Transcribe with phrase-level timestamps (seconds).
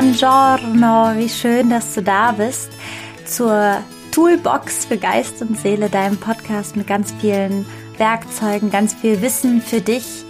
[0.00, 2.70] Buongiorno, wie schön, dass du da bist
[3.26, 3.82] zur
[4.12, 7.66] Toolbox für Geist und Seele, deinem Podcast mit ganz vielen
[7.98, 10.24] Werkzeugen, ganz viel Wissen für dich,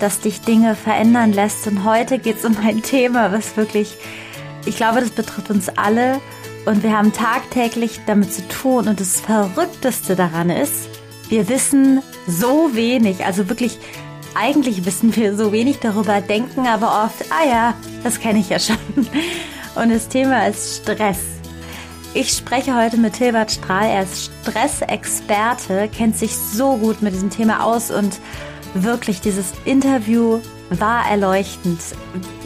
[0.00, 1.66] das dich Dinge verändern lässt.
[1.66, 3.94] Und heute geht es um ein Thema, was wirklich,
[4.64, 6.18] ich glaube, das betrifft uns alle
[6.64, 8.88] und wir haben tagtäglich damit zu tun.
[8.88, 10.88] Und das Verrückteste daran ist,
[11.28, 13.78] wir wissen so wenig, also wirklich
[14.34, 18.58] eigentlich wissen wir so wenig darüber, denken aber oft, ah ja, das kenne ich ja
[18.58, 18.76] schon.
[19.74, 21.20] Und das Thema ist Stress.
[22.12, 23.88] Ich spreche heute mit Hilbert Strahl.
[23.88, 28.18] Er ist Stressexperte, kennt sich so gut mit diesem Thema aus und
[28.74, 31.80] wirklich dieses Interview war erleuchtend.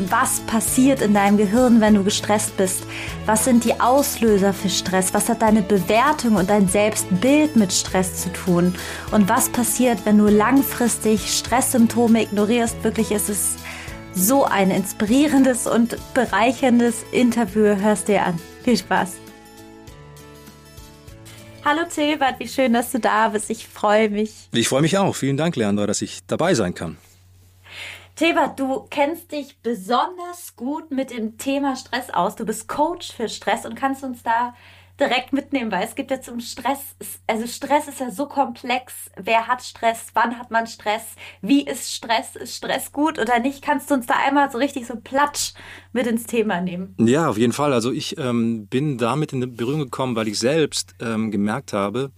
[0.09, 2.85] Was passiert in deinem Gehirn, wenn du gestresst bist?
[3.27, 5.13] Was sind die Auslöser für Stress?
[5.13, 8.75] Was hat deine Bewertung und dein Selbstbild mit Stress zu tun?
[9.13, 12.83] Und was passiert, wenn du langfristig Stresssymptome ignorierst?
[12.83, 13.57] Wirklich ist es
[14.15, 17.77] so ein inspirierendes und bereicherndes Interview.
[17.77, 18.41] Hörst dir an.
[18.63, 19.15] Viel Spaß.
[21.65, 23.49] Hallo Tilbert, wie schön, dass du da bist.
[23.49, 24.49] Ich freue mich.
[24.53, 25.15] Ich freue mich auch.
[25.17, 26.99] Vielen Dank, Leandra, dass ich dabei sein kann.
[28.17, 32.37] Thebert, du kennst dich besonders gut mit dem Thema Stress aus.
[32.37, 34.55] Du bist Coach für Stress und kannst uns da
[35.01, 36.95] direkt mitnehmen, weil es gibt ja zum Stress,
[37.27, 39.11] also Stress ist ja so komplex.
[39.21, 40.07] Wer hat Stress?
[40.15, 41.17] Wann hat man Stress?
[41.43, 42.37] Wie ist Stress?
[42.37, 43.63] Ist Stress gut oder nicht?
[43.63, 45.55] Kannst du uns da einmal so richtig so platsch
[45.93, 46.95] mit ins Thema nehmen?
[47.01, 47.73] Ja, auf jeden Fall.
[47.73, 52.13] Also ich ähm, bin damit in Berührung gekommen, weil ich selbst ähm, gemerkt habe,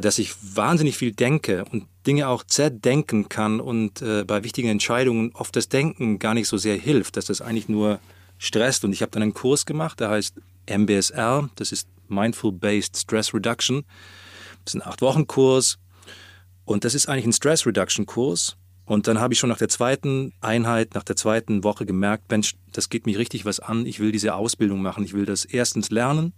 [0.00, 5.32] dass ich wahnsinnig viel denke und Dinge auch zerdenken kann und äh, bei wichtigen Entscheidungen
[5.34, 7.98] oft das Denken gar nicht so sehr hilft, dass das eigentlich nur
[8.38, 8.84] stresst.
[8.84, 10.34] Und ich habe dann einen Kurs gemacht, der heißt
[10.66, 13.84] MBSR, das ist Mindful Based Stress Reduction.
[14.64, 15.78] Das ist ein Acht-Wochen-Kurs
[16.64, 18.56] und das ist eigentlich ein Stress Reduction-Kurs.
[18.86, 22.54] Und dann habe ich schon nach der zweiten Einheit, nach der zweiten Woche gemerkt, Mensch,
[22.72, 23.86] das geht mich richtig was an.
[23.86, 25.04] Ich will diese Ausbildung machen.
[25.04, 26.34] Ich will das erstens lernen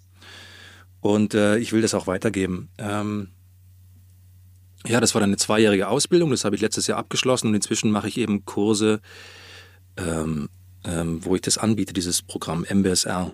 [1.00, 2.68] und äh, ich will das auch weitergeben.
[2.78, 3.30] Ähm,
[4.86, 7.90] ja, das war dann eine zweijährige Ausbildung, das habe ich letztes Jahr abgeschlossen und inzwischen
[7.90, 9.00] mache ich eben Kurse,
[9.96, 10.48] ähm,
[10.84, 13.32] ähm, wo ich das anbiete, dieses Programm MBSR.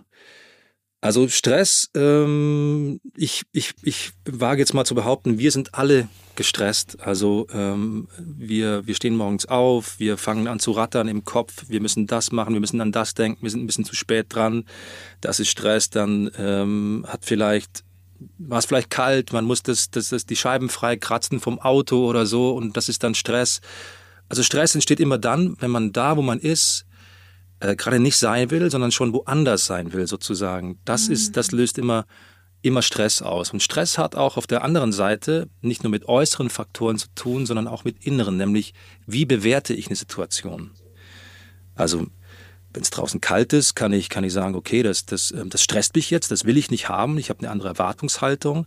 [1.03, 7.01] Also Stress, ähm, ich, ich, ich wage jetzt mal zu behaupten, wir sind alle gestresst.
[7.01, 11.81] Also ähm, wir, wir stehen morgens auf, wir fangen an zu rattern im Kopf, wir
[11.81, 14.65] müssen das machen, wir müssen an das denken, wir sind ein bisschen zu spät dran.
[15.21, 17.83] Das ist Stress, dann ähm, hat vielleicht
[18.39, 22.07] war es vielleicht kalt, man muss das, das, das, die Scheiben frei kratzen vom Auto
[22.07, 23.61] oder so und das ist dann Stress.
[24.29, 26.87] Also Stress entsteht immer dann, wenn man da, wo man ist,
[27.61, 30.79] äh, gerade nicht sein will, sondern schon woanders sein will, sozusagen.
[30.85, 31.15] Das mhm.
[31.15, 32.07] ist, das löst immer,
[32.61, 33.53] immer Stress aus.
[33.53, 37.47] Und Stress hat auch auf der anderen Seite nicht nur mit äußeren Faktoren zu tun,
[37.47, 38.75] sondern auch mit inneren, nämlich
[39.07, 40.71] wie bewerte ich eine Situation.
[41.75, 42.07] Also
[42.73, 45.63] wenn es draußen kalt ist, kann ich, kann ich sagen, okay, das, das, ähm, das
[45.63, 48.67] stresst mich jetzt, das will ich nicht haben, ich habe eine andere Erwartungshaltung.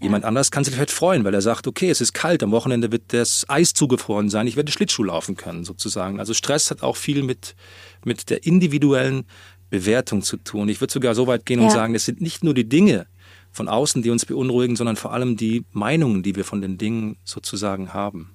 [0.00, 2.92] Jemand anders kann sich vielleicht freuen, weil er sagt, okay, es ist kalt, am Wochenende
[2.92, 6.18] wird das Eis zugefroren sein, ich werde Schlittschuh laufen können, sozusagen.
[6.18, 7.54] Also Stress hat auch viel mit,
[8.04, 9.24] mit der individuellen
[9.70, 10.68] Bewertung zu tun.
[10.68, 11.66] Ich würde sogar so weit gehen ja.
[11.66, 13.06] und sagen, es sind nicht nur die Dinge
[13.50, 17.16] von außen, die uns beunruhigen, sondern vor allem die Meinungen, die wir von den Dingen
[17.24, 18.30] sozusagen haben.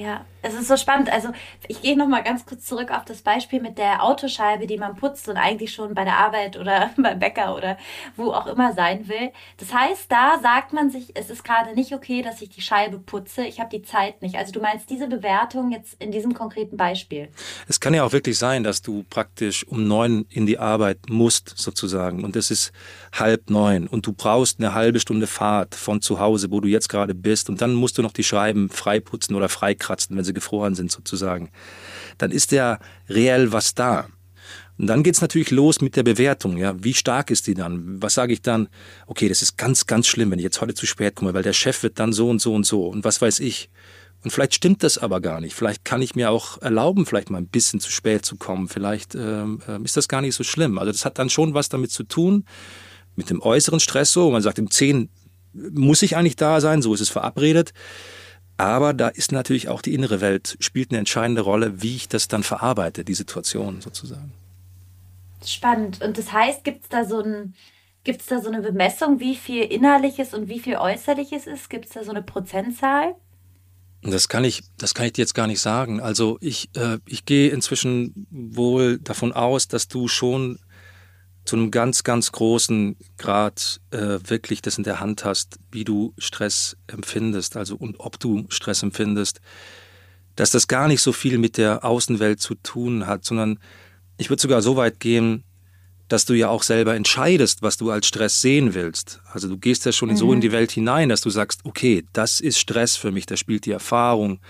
[0.00, 1.12] Ja, es ist so spannend.
[1.12, 1.28] Also
[1.68, 4.96] ich gehe noch mal ganz kurz zurück auf das Beispiel mit der Autoscheibe, die man
[4.96, 7.76] putzt und eigentlich schon bei der Arbeit oder beim Bäcker oder
[8.16, 9.30] wo auch immer sein will.
[9.58, 12.98] Das heißt, da sagt man sich, es ist gerade nicht okay, dass ich die Scheibe
[12.98, 13.44] putze.
[13.44, 14.36] Ich habe die Zeit nicht.
[14.36, 17.28] Also du meinst diese Bewertung jetzt in diesem konkreten Beispiel?
[17.68, 21.52] Es kann ja auch wirklich sein, dass du praktisch um neun in die Arbeit musst
[21.58, 22.72] sozusagen und es ist
[23.12, 26.88] halb neun und du brauchst eine halbe Stunde Fahrt von zu Hause, wo du jetzt
[26.88, 29.50] gerade bist und dann musst du noch die Scheiben freiputzen oder
[29.90, 31.50] freikratzen, wenn sie gefroren sind sozusagen.
[32.18, 32.78] Dann ist ja
[33.08, 34.06] reell was da.
[34.78, 36.56] Und dann geht's natürlich los mit der Bewertung.
[36.56, 38.02] Ja, wie stark ist die dann?
[38.02, 38.68] Was sage ich dann?
[39.06, 41.52] Okay, das ist ganz, ganz schlimm, wenn ich jetzt heute zu spät komme, weil der
[41.52, 43.68] Chef wird dann so und so und so und was weiß ich.
[44.22, 45.54] Und vielleicht stimmt das aber gar nicht.
[45.54, 48.68] Vielleicht kann ich mir auch erlauben, vielleicht mal ein bisschen zu spät zu kommen.
[48.68, 50.78] Vielleicht ähm, äh, ist das gar nicht so schlimm.
[50.78, 52.44] Also das hat dann schon was damit zu tun,
[53.16, 54.30] mit dem äußeren Stress so.
[54.30, 55.08] Man sagt, um 10
[55.52, 57.72] muss ich eigentlich da sein, so ist es verabredet.
[58.60, 62.28] Aber da ist natürlich auch die innere Welt, spielt eine entscheidende Rolle, wie ich das
[62.28, 64.32] dann verarbeite, die Situation sozusagen.
[65.42, 66.02] Spannend.
[66.02, 67.54] Und das heißt, gibt es da so ein,
[68.02, 71.68] Gibt es da so eine Bemessung, wie viel Innerliches und wie viel Äußerliches ist?
[71.68, 73.14] Gibt es da so eine Prozentzahl?
[74.02, 76.00] Das kann ich, das kann ich dir jetzt gar nicht sagen.
[76.00, 80.58] Also ich, äh, ich gehe inzwischen wohl davon aus, dass du schon
[81.44, 86.14] zu einem ganz, ganz großen Grad äh, wirklich das in der Hand hast, wie du
[86.18, 89.40] Stress empfindest, also und ob du Stress empfindest,
[90.36, 93.58] dass das gar nicht so viel mit der Außenwelt zu tun hat, sondern
[94.16, 95.44] ich würde sogar so weit gehen,
[96.08, 99.20] dass du ja auch selber entscheidest, was du als Stress sehen willst.
[99.32, 100.16] Also du gehst ja schon mhm.
[100.16, 103.36] so in die Welt hinein, dass du sagst, okay, das ist Stress für mich, da
[103.36, 104.40] spielt die Erfahrung,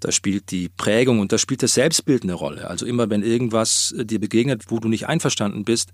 [0.00, 2.68] da spielt die Prägung und da spielt das Selbstbild eine Rolle.
[2.68, 5.92] Also immer wenn irgendwas äh, dir begegnet, wo du nicht einverstanden bist,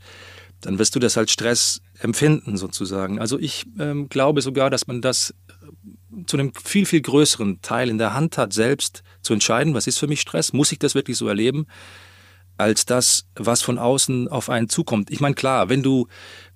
[0.60, 3.18] dann wirst du das als Stress empfinden sozusagen.
[3.18, 7.88] Also ich ähm, glaube sogar, dass man das äh, zu einem viel, viel größeren Teil
[7.88, 10.94] in der Hand hat, selbst zu entscheiden, was ist für mich Stress, muss ich das
[10.94, 11.66] wirklich so erleben
[12.58, 15.10] als das, was von außen auf einen zukommt.
[15.10, 16.06] Ich meine, klar, wenn du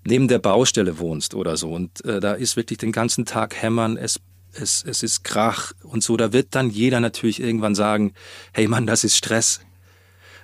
[0.05, 3.97] neben der Baustelle wohnst oder so und äh, da ist wirklich den ganzen Tag Hämmern,
[3.97, 4.21] es,
[4.61, 8.13] es, es ist Krach und so, da wird dann jeder natürlich irgendwann sagen,
[8.53, 9.61] hey Mann, das ist Stress.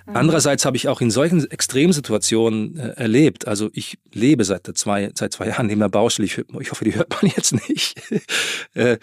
[0.05, 0.15] Mhm.
[0.15, 3.47] Andererseits habe ich auch in solchen Extremsituationen äh, erlebt.
[3.47, 6.25] Also ich lebe seit zwei, seit zwei Jahren neben der Baustelle.
[6.25, 8.01] Ich, ich hoffe, die hört man jetzt nicht.
[8.73, 8.97] äh,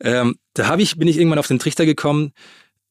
[0.00, 2.32] ähm, da habe ich, bin ich irgendwann auf den Trichter gekommen,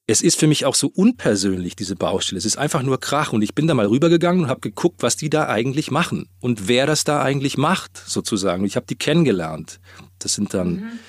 [0.10, 2.38] es ist für mich auch so unpersönlich, diese Baustelle.
[2.38, 3.34] Es ist einfach nur Krach.
[3.34, 6.70] Und ich bin da mal rübergegangen und habe geguckt, was die da eigentlich machen und
[6.70, 8.64] wer das da eigentlich macht, sozusagen.
[8.64, 9.82] Ich habe die kennengelernt.
[10.20, 11.00] Das sind dann mhm.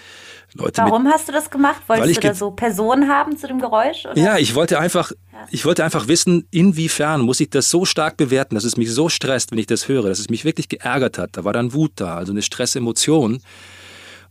[0.54, 0.82] Leute.
[0.82, 1.82] Warum mit, hast du das gemacht?
[1.86, 4.06] Wolltest du da so Personen haben zu dem Geräusch?
[4.06, 4.18] Oder?
[4.18, 5.46] Ja, ich wollte einfach, ja.
[5.50, 9.08] ich wollte einfach wissen, inwiefern muss ich das so stark bewerten, dass es mich so
[9.08, 11.30] stresst, wenn ich das höre, dass es mich wirklich geärgert hat.
[11.36, 13.40] Da war dann Wut da, also eine Stressemotion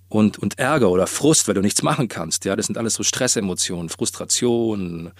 [0.10, 2.46] und, und Ärger oder Frust, weil du nichts machen kannst.
[2.46, 5.12] Ja, das sind alles so Stressemotionen, Frustration,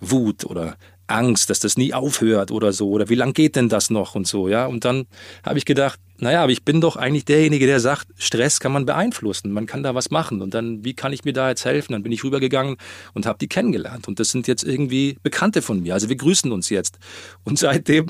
[0.00, 0.76] Wut oder
[1.06, 2.90] Angst, dass das nie aufhört oder so.
[2.90, 4.48] Oder wie lang geht denn das noch und so.
[4.48, 5.06] Ja, und dann
[5.44, 8.86] habe ich gedacht, naja, aber ich bin doch eigentlich derjenige, der sagt, Stress kann man
[8.86, 10.40] beeinflussen, man kann da was machen.
[10.40, 11.92] Und dann, wie kann ich mir da jetzt helfen?
[11.92, 12.76] Dann bin ich rübergegangen
[13.14, 14.08] und habe die kennengelernt.
[14.08, 15.94] Und das sind jetzt irgendwie Bekannte von mir.
[15.94, 16.98] Also wir grüßen uns jetzt.
[17.44, 18.06] Und seitdem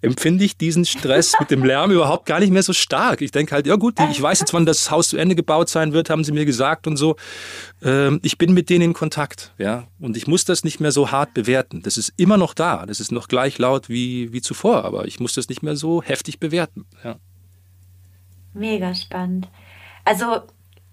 [0.00, 3.20] empfinde ich diesen Stress mit dem Lärm überhaupt gar nicht mehr so stark.
[3.20, 5.92] Ich denke halt, ja gut, ich weiß jetzt, wann das Haus zu Ende gebaut sein
[5.92, 7.16] wird, haben sie mir gesagt und so.
[7.82, 9.86] Ähm, ich bin mit denen in Kontakt, ja.
[9.98, 11.82] Und ich muss das nicht mehr so hart bewerten.
[11.82, 12.86] Das ist immer noch da.
[12.86, 16.02] Das ist noch gleich laut wie, wie zuvor, aber ich muss das nicht mehr so
[16.02, 17.18] heftig bewerten, ja.
[18.52, 19.48] Mega spannend.
[20.04, 20.42] Also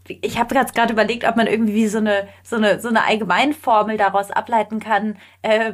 [0.09, 4.31] ich habe gerade überlegt, ob man irgendwie so eine, so eine, so eine Allgemeinformel daraus
[4.31, 5.73] ableiten kann, äh,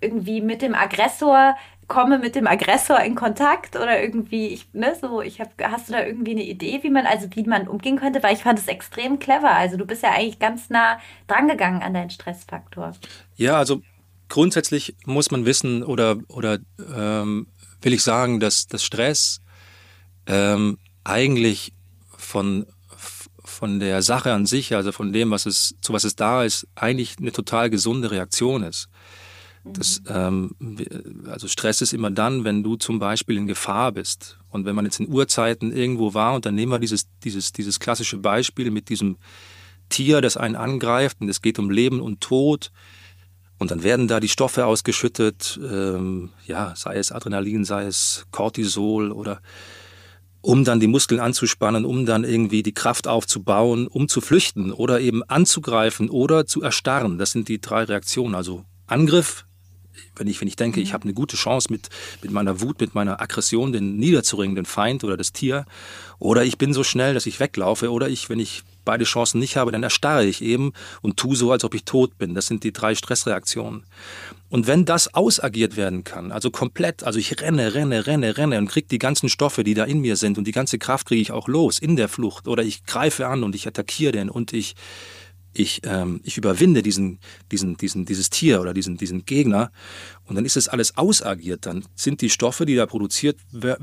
[0.00, 1.56] irgendwie mit dem Aggressor
[1.90, 5.92] komme mit dem Aggressor in Kontakt oder irgendwie, ich, ne, so, ich habe, hast du
[5.92, 8.22] da irgendwie eine Idee, wie man, also wie man umgehen könnte?
[8.22, 9.50] Weil ich fand es extrem clever.
[9.50, 12.92] Also du bist ja eigentlich ganz nah drangegangen an deinen Stressfaktor.
[13.34, 13.82] Ja, also
[14.28, 16.60] grundsätzlich muss man wissen oder, oder
[16.96, 17.48] ähm,
[17.82, 19.42] will ich sagen, dass das Stress
[20.26, 21.72] ähm, eigentlich
[22.16, 22.66] von,
[23.44, 26.66] von der Sache an sich, also von dem, was es, zu was es da ist,
[26.74, 28.88] eigentlich eine total gesunde Reaktion ist.
[29.64, 30.54] Das, ähm,
[31.26, 34.38] also Stress ist immer dann, wenn du zum Beispiel in Gefahr bist.
[34.48, 37.78] Und wenn man jetzt in Urzeiten irgendwo war, und dann nehmen wir dieses, dieses, dieses
[37.78, 39.18] klassische Beispiel mit diesem
[39.90, 42.72] Tier, das einen angreift, und es geht um Leben und Tod.
[43.58, 49.12] Und dann werden da die Stoffe ausgeschüttet, ähm, ja, sei es Adrenalin, sei es Cortisol
[49.12, 49.42] oder
[50.42, 55.00] um dann die Muskeln anzuspannen, um dann irgendwie die Kraft aufzubauen, um zu flüchten oder
[55.00, 57.18] eben anzugreifen oder zu erstarren.
[57.18, 58.34] Das sind die drei Reaktionen.
[58.34, 59.44] Also Angriff,
[60.16, 60.92] wenn ich, wenn ich denke, ich mhm.
[60.94, 61.88] habe eine gute Chance mit,
[62.22, 65.66] mit meiner Wut, mit meiner Aggression, den niederzuringen, den Feind oder das Tier.
[66.18, 67.90] Oder ich bin so schnell, dass ich weglaufe.
[67.90, 71.52] Oder ich, wenn ich beide Chancen nicht habe, dann erstarre ich eben und tue so,
[71.52, 72.34] als ob ich tot bin.
[72.34, 73.84] Das sind die drei Stressreaktionen.
[74.48, 78.68] Und wenn das ausagiert werden kann, also komplett, also ich renne, renne, renne, renne und
[78.68, 81.30] kriege die ganzen Stoffe, die da in mir sind und die ganze Kraft kriege ich
[81.30, 84.74] auch los in der Flucht oder ich greife an und ich attackiere den und ich
[85.52, 87.18] ich, ähm, ich überwinde diesen,
[87.50, 89.72] diesen, diesen, dieses Tier oder diesen, diesen Gegner
[90.24, 91.66] und dann ist es alles ausagiert.
[91.66, 93.76] Dann sind die Stoffe, die da produziert äh,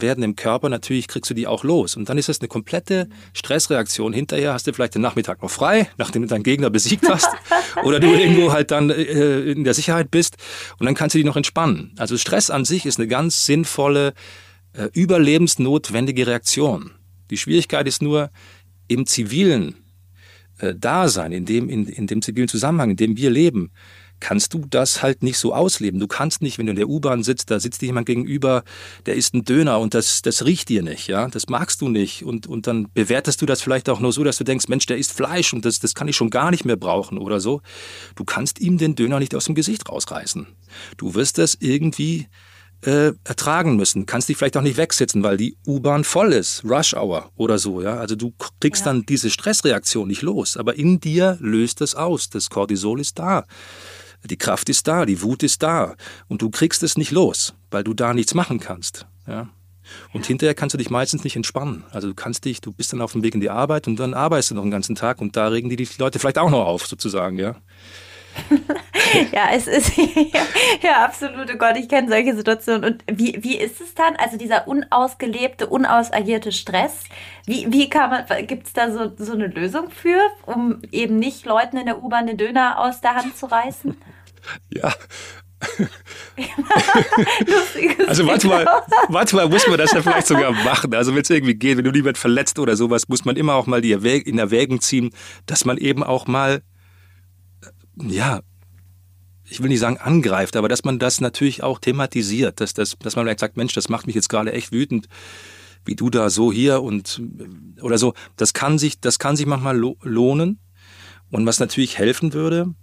[0.00, 1.96] werden im Körper, natürlich kriegst du die auch los.
[1.96, 4.12] Und dann ist das eine komplette Stressreaktion.
[4.12, 7.28] Hinterher hast du vielleicht den Nachmittag noch frei, nachdem du deinen Gegner besiegt hast
[7.84, 10.36] oder du irgendwo halt dann äh, in der Sicherheit bist
[10.78, 11.92] und dann kannst du dich noch entspannen.
[11.98, 14.14] Also Stress an sich ist eine ganz sinnvolle,
[14.72, 16.92] äh, überlebensnotwendige Reaktion.
[17.30, 18.30] Die Schwierigkeit ist nur,
[18.86, 19.76] im zivilen
[20.60, 23.70] äh, Dasein, in dem, in, in dem zivilen Zusammenhang, in dem wir leben,
[24.20, 25.98] kannst du das halt nicht so ausleben.
[25.98, 28.62] Du kannst nicht, wenn du in der U-Bahn sitzt, da sitzt dir jemand gegenüber,
[29.06, 32.22] der isst einen Döner und das, das riecht dir nicht, ja, das magst du nicht
[32.22, 34.98] und, und dann bewertest du das vielleicht auch nur so, dass du denkst, Mensch, der
[34.98, 37.62] isst Fleisch und das, das kann ich schon gar nicht mehr brauchen oder so.
[38.14, 40.46] Du kannst ihm den Döner nicht aus dem Gesicht rausreißen.
[40.98, 42.28] Du wirst das irgendwie
[42.82, 44.06] äh, ertragen müssen.
[44.06, 47.82] Kannst dich vielleicht auch nicht wegsetzen, weil die U-Bahn voll ist, Rush Hour oder so.
[47.82, 47.96] Ja?
[47.96, 48.92] Also du kriegst ja.
[48.92, 52.30] dann diese Stressreaktion nicht los, aber in dir löst es aus.
[52.30, 53.44] Das Cortisol ist da.
[54.24, 55.94] Die Kraft ist da, die Wut ist da
[56.28, 59.06] und du kriegst es nicht los, weil du da nichts machen kannst.
[59.26, 59.48] Ja?
[60.12, 61.84] Und hinterher kannst du dich meistens nicht entspannen.
[61.90, 64.14] Also du kannst dich, du bist dann auf dem Weg in die Arbeit und dann
[64.14, 66.66] arbeitest du noch den ganzen Tag und da regen die, die Leute vielleicht auch noch
[66.66, 67.56] auf, sozusagen, ja.
[69.32, 70.42] ja, es ist ja,
[70.82, 71.50] ja absolut.
[71.52, 72.84] Oh Gott, ich kenne solche Situationen.
[72.84, 74.16] Und wie, wie ist es dann?
[74.16, 77.04] Also dieser unausgelebte, unausagierte Stress.
[77.46, 81.46] Wie, wie kann man, gibt es da so, so eine Lösung für, um eben nicht
[81.46, 83.96] Leuten in der U-Bahn den Döner aus der Hand zu reißen?
[84.70, 84.94] Ja,
[88.08, 88.66] also manchmal,
[89.08, 90.94] manchmal muss man das ja vielleicht sogar machen.
[90.94, 93.66] Also wenn es irgendwie geht, wenn du jemand verletzt oder sowas, muss man immer auch
[93.66, 95.10] mal die in Erwägung ziehen,
[95.46, 96.62] dass man eben auch mal,
[98.08, 98.40] ja,
[99.44, 103.16] ich will nicht sagen angreift, aber dass man das natürlich auch thematisiert, dass, das, dass
[103.16, 105.08] man vielleicht sagt, Mensch, das macht mich jetzt gerade echt wütend,
[105.84, 107.20] wie du da so hier und
[107.80, 108.14] oder so.
[108.36, 110.58] Das kann sich, das kann sich manchmal lohnen.
[111.30, 112.74] Und was natürlich helfen würde,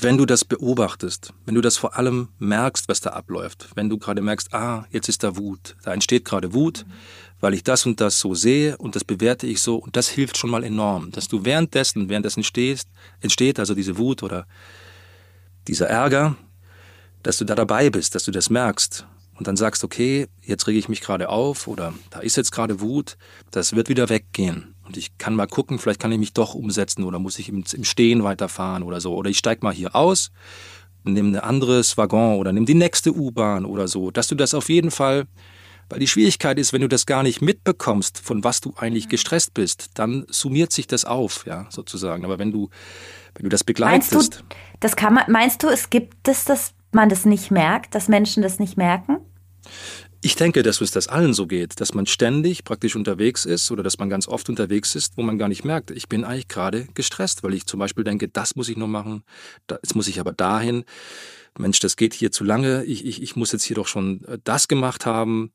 [0.00, 3.98] wenn du das beobachtest, wenn du das vor allem merkst, was da abläuft, wenn du
[3.98, 6.86] gerade merkst, ah, jetzt ist da Wut, da entsteht gerade Wut,
[7.40, 10.36] weil ich das und das so sehe und das bewerte ich so und das hilft
[10.36, 12.88] schon mal enorm, dass du währenddessen, währenddessen stehst,
[13.20, 14.46] entsteht also diese Wut oder
[15.66, 16.36] dieser Ärger,
[17.22, 19.06] dass du da dabei bist, dass du das merkst
[19.38, 22.80] und dann sagst, okay, jetzt rege ich mich gerade auf oder da ist jetzt gerade
[22.80, 23.16] Wut,
[23.50, 24.74] das wird wieder weggehen.
[24.84, 27.64] Und ich kann mal gucken, vielleicht kann ich mich doch umsetzen oder muss ich im,
[27.84, 29.14] Stehen weiterfahren oder so.
[29.14, 30.32] Oder ich steige mal hier aus,
[31.04, 34.10] nehme ein anderes Waggon oder nimm die nächste U-Bahn oder so.
[34.10, 35.26] Dass du das auf jeden Fall,
[35.88, 39.10] weil die Schwierigkeit ist, wenn du das gar nicht mitbekommst, von was du eigentlich mhm.
[39.10, 42.24] gestresst bist, dann summiert sich das auf, ja, sozusagen.
[42.24, 42.70] Aber wenn du,
[43.34, 44.12] wenn du das begleitest.
[44.12, 47.94] Meinst du, das kann man, meinst du, es gibt es, dass man das nicht merkt,
[47.94, 49.18] dass Menschen das nicht merken?
[50.20, 53.84] Ich denke, dass es das allen so geht, dass man ständig praktisch unterwegs ist oder
[53.84, 56.88] dass man ganz oft unterwegs ist, wo man gar nicht merkt, ich bin eigentlich gerade
[56.94, 59.22] gestresst, weil ich zum Beispiel denke, das muss ich noch machen,
[59.70, 60.84] jetzt muss ich aber dahin.
[61.56, 64.38] Mensch, das geht hier zu lange, ich, ich, ich muss jetzt hier doch schon äh,
[64.42, 65.52] das gemacht haben.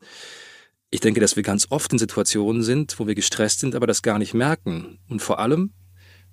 [0.91, 4.01] Ich denke, dass wir ganz oft in Situationen sind, wo wir gestresst sind, aber das
[4.01, 4.99] gar nicht merken.
[5.09, 5.71] Und vor allem,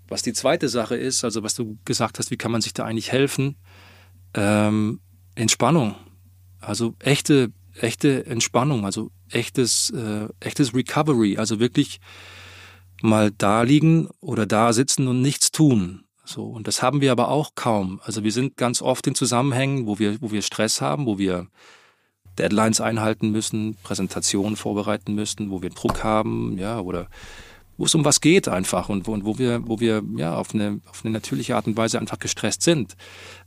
[0.09, 2.85] was die zweite Sache ist, also was du gesagt hast, wie kann man sich da
[2.85, 3.57] eigentlich helfen?
[4.35, 5.01] Ähm,
[5.37, 5.95] Entspannung.
[6.61, 12.01] Also echte echte Entspannung, also echtes, äh, echtes Recovery, also wirklich
[13.03, 16.05] mal da liegen oder da sitzen und nichts tun.
[16.25, 18.01] So, und das haben wir aber auch kaum.
[18.05, 21.49] Also wir sind ganz oft in Zusammenhängen, wo wir, wo wir Stress haben, wo wir
[22.39, 27.09] Deadlines einhalten müssen, Präsentationen vorbereiten müssen, wo wir Druck haben, ja, oder
[27.81, 30.55] wo es um was geht einfach und wo, und wo wir, wo wir ja auf
[30.55, 32.95] eine, auf eine natürliche Art und Weise einfach gestresst sind.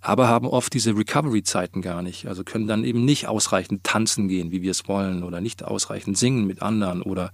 [0.02, 2.26] Aber haben oft diese Recovery-Zeiten gar nicht.
[2.26, 6.18] Also können dann eben nicht ausreichend tanzen gehen, wie wir es wollen, oder nicht ausreichend
[6.18, 7.32] singen mit anderen oder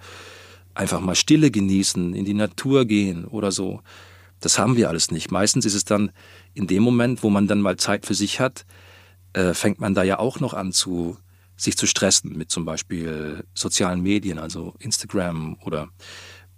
[0.75, 3.79] einfach mal Stille genießen, in die Natur gehen oder so.
[4.41, 5.31] Das haben wir alles nicht.
[5.31, 6.11] Meistens ist es dann
[6.53, 8.65] in dem Moment, wo man dann mal Zeit für sich hat,
[9.31, 11.15] äh, fängt man da ja auch noch an zu
[11.55, 15.89] sich zu stressen mit zum Beispiel sozialen Medien, also Instagram oder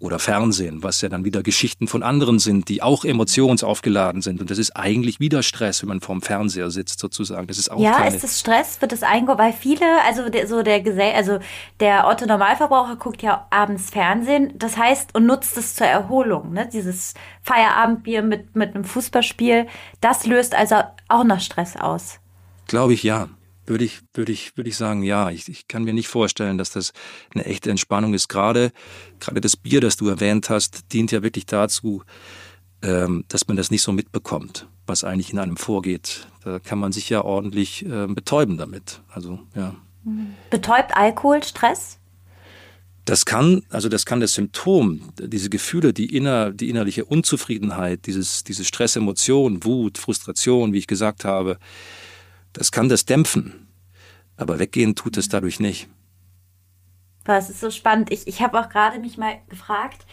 [0.01, 4.41] oder Fernsehen, was ja dann wieder Geschichten von anderen sind, die auch emotionsaufgeladen sind.
[4.41, 7.45] Und das ist eigentlich wieder Stress, wenn man vorm Fernseher sitzt, sozusagen.
[7.45, 8.81] Das ist auch Ja, ist es Stress?
[8.81, 9.37] Wird es eingebaut?
[9.37, 11.37] Weil viele, also der, so der Gesell, also
[11.79, 14.53] der Otto Normalverbraucher guckt ja abends Fernsehen.
[14.57, 16.67] Das heißt, und nutzt es zur Erholung, ne?
[16.71, 19.67] Dieses Feierabendbier mit, mit einem Fußballspiel.
[20.01, 20.77] Das löst also
[21.09, 22.19] auch noch Stress aus.
[22.67, 23.29] Glaube ich, ja
[23.71, 25.29] würde ich, würde ich, würde ich sagen, ja.
[25.29, 26.91] Ich, ich kann mir nicht vorstellen, dass das
[27.33, 28.27] eine echte Entspannung ist.
[28.27, 28.71] Gerade,
[29.19, 32.03] gerade das Bier, das du erwähnt hast, dient ja wirklich dazu,
[32.81, 36.27] ähm, dass man das nicht so mitbekommt, was eigentlich in einem vorgeht.
[36.43, 39.01] Da kann man sich ja ordentlich äh, betäuben damit.
[39.09, 39.75] Also, ja.
[40.49, 41.97] Betäubt Alkohol Stress?
[43.05, 48.43] Das kann, also das kann das Symptom, diese Gefühle, die, inner, die innerliche Unzufriedenheit, dieses,
[48.43, 51.57] diese Stressemotion, Wut, Frustration, wie ich gesagt habe,
[52.53, 53.60] das kann das dämpfen,
[54.41, 55.87] aber weggehen tut es dadurch nicht.
[57.23, 58.11] Das ist so spannend.
[58.11, 60.05] Ich, ich habe auch gerade mich mal gefragt,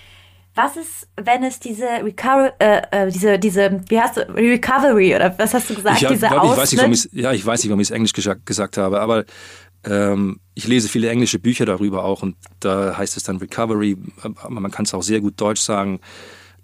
[0.55, 5.39] was ist, wenn es diese Recovery, äh, äh, diese, diese, wie hast du, Recovery oder
[5.39, 6.03] was hast du gesagt?
[6.03, 8.45] Ich, diese ich, weiß nicht, warum ja, ich weiß nicht, warum ich es Englisch gesagt,
[8.45, 9.25] gesagt habe, aber
[9.85, 14.61] ähm, ich lese viele englische Bücher darüber auch und da heißt es dann Recovery, aber
[14.61, 16.01] man kann es auch sehr gut deutsch sagen,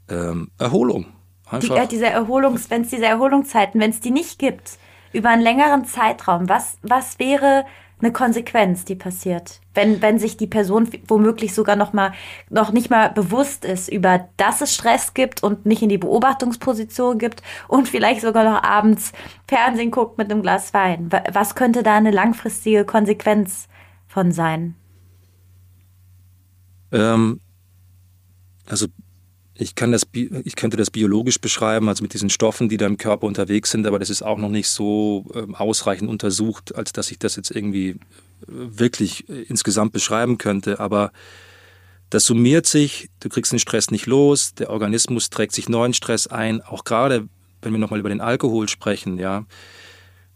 [0.09, 1.07] ähm, Erholung.
[1.47, 1.77] Einfach.
[1.77, 4.79] Die, äh, diese Erholungs, wenn es diese Erholungszeiten, wenn es die nicht gibt,
[5.15, 7.65] über einen längeren Zeitraum, was, was wäre
[8.01, 12.13] eine Konsequenz, die passiert, wenn, wenn sich die Person womöglich sogar noch mal
[12.51, 17.19] noch nicht mal bewusst ist über, dass es Stress gibt und nicht in die Beobachtungsposition
[17.19, 19.13] gibt und vielleicht sogar noch abends
[19.49, 21.09] Fernsehen guckt mit einem Glas Wein.
[21.33, 23.69] Was könnte da eine langfristige Konsequenz
[24.07, 24.75] von sein?
[26.93, 27.41] Ähm,
[28.67, 28.87] also
[29.57, 32.97] ich, kann das, ich könnte das biologisch beschreiben, also mit diesen Stoffen, die da im
[32.97, 37.11] Körper unterwegs sind, aber das ist auch noch nicht so ähm, ausreichend untersucht, als dass
[37.11, 37.97] ich das jetzt irgendwie äh,
[38.49, 40.81] wirklich äh, insgesamt beschreiben könnte.
[40.81, 41.13] Aber
[42.11, 46.27] das summiert sich, du kriegst den Stress nicht los, der Organismus trägt sich neuen Stress
[46.27, 47.29] ein, auch gerade
[47.63, 49.47] wenn wir nochmal über den Alkohol sprechen, ja,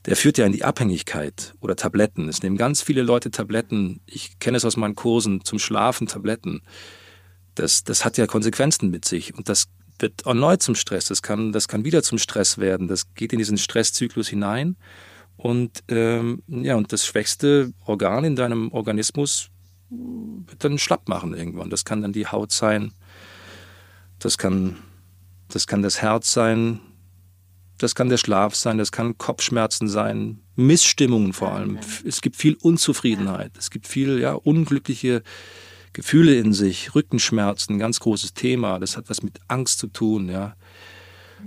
[0.06, 2.28] der führt ja in die Abhängigkeit oder Tabletten.
[2.28, 4.00] Es nehmen ganz viele Leute Tabletten.
[4.06, 6.62] Ich kenne es aus meinen Kursen zum Schlafen, Tabletten.
[7.58, 9.66] Das, das hat ja Konsequenzen mit sich und das
[9.98, 11.06] wird erneut zum Stress.
[11.06, 12.86] Das kann, das kann wieder zum Stress werden.
[12.86, 14.76] Das geht in diesen Stresszyklus hinein
[15.36, 19.50] und ähm, ja und das schwächste Organ in deinem Organismus
[19.90, 21.70] wird dann schlapp machen irgendwann.
[21.70, 22.92] Das kann dann die Haut sein.
[24.18, 24.76] Das kann
[25.48, 26.80] das kann das Herz sein,
[27.78, 31.78] das kann der Schlaf sein, das kann Kopfschmerzen sein, Missstimmungen vor allem.
[32.04, 35.22] Es gibt viel Unzufriedenheit, es gibt viel ja, unglückliche
[35.92, 38.78] Gefühle in sich, Rückenschmerzen, ganz großes Thema.
[38.78, 40.54] Das hat was mit Angst zu tun, ja.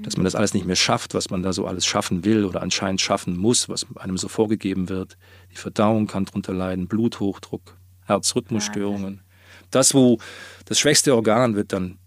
[0.04, 2.62] Dass man das alles nicht mehr schafft, was man da so alles schaffen will oder
[2.62, 5.18] anscheinend schaffen muss, was einem so vorgegeben wird.
[5.52, 9.22] Die Verdauung kann darunter leiden, Bluthochdruck, Herzrhythmusstörungen.
[9.70, 10.18] Das, wo
[10.66, 12.00] das schwächste Organ wird dann,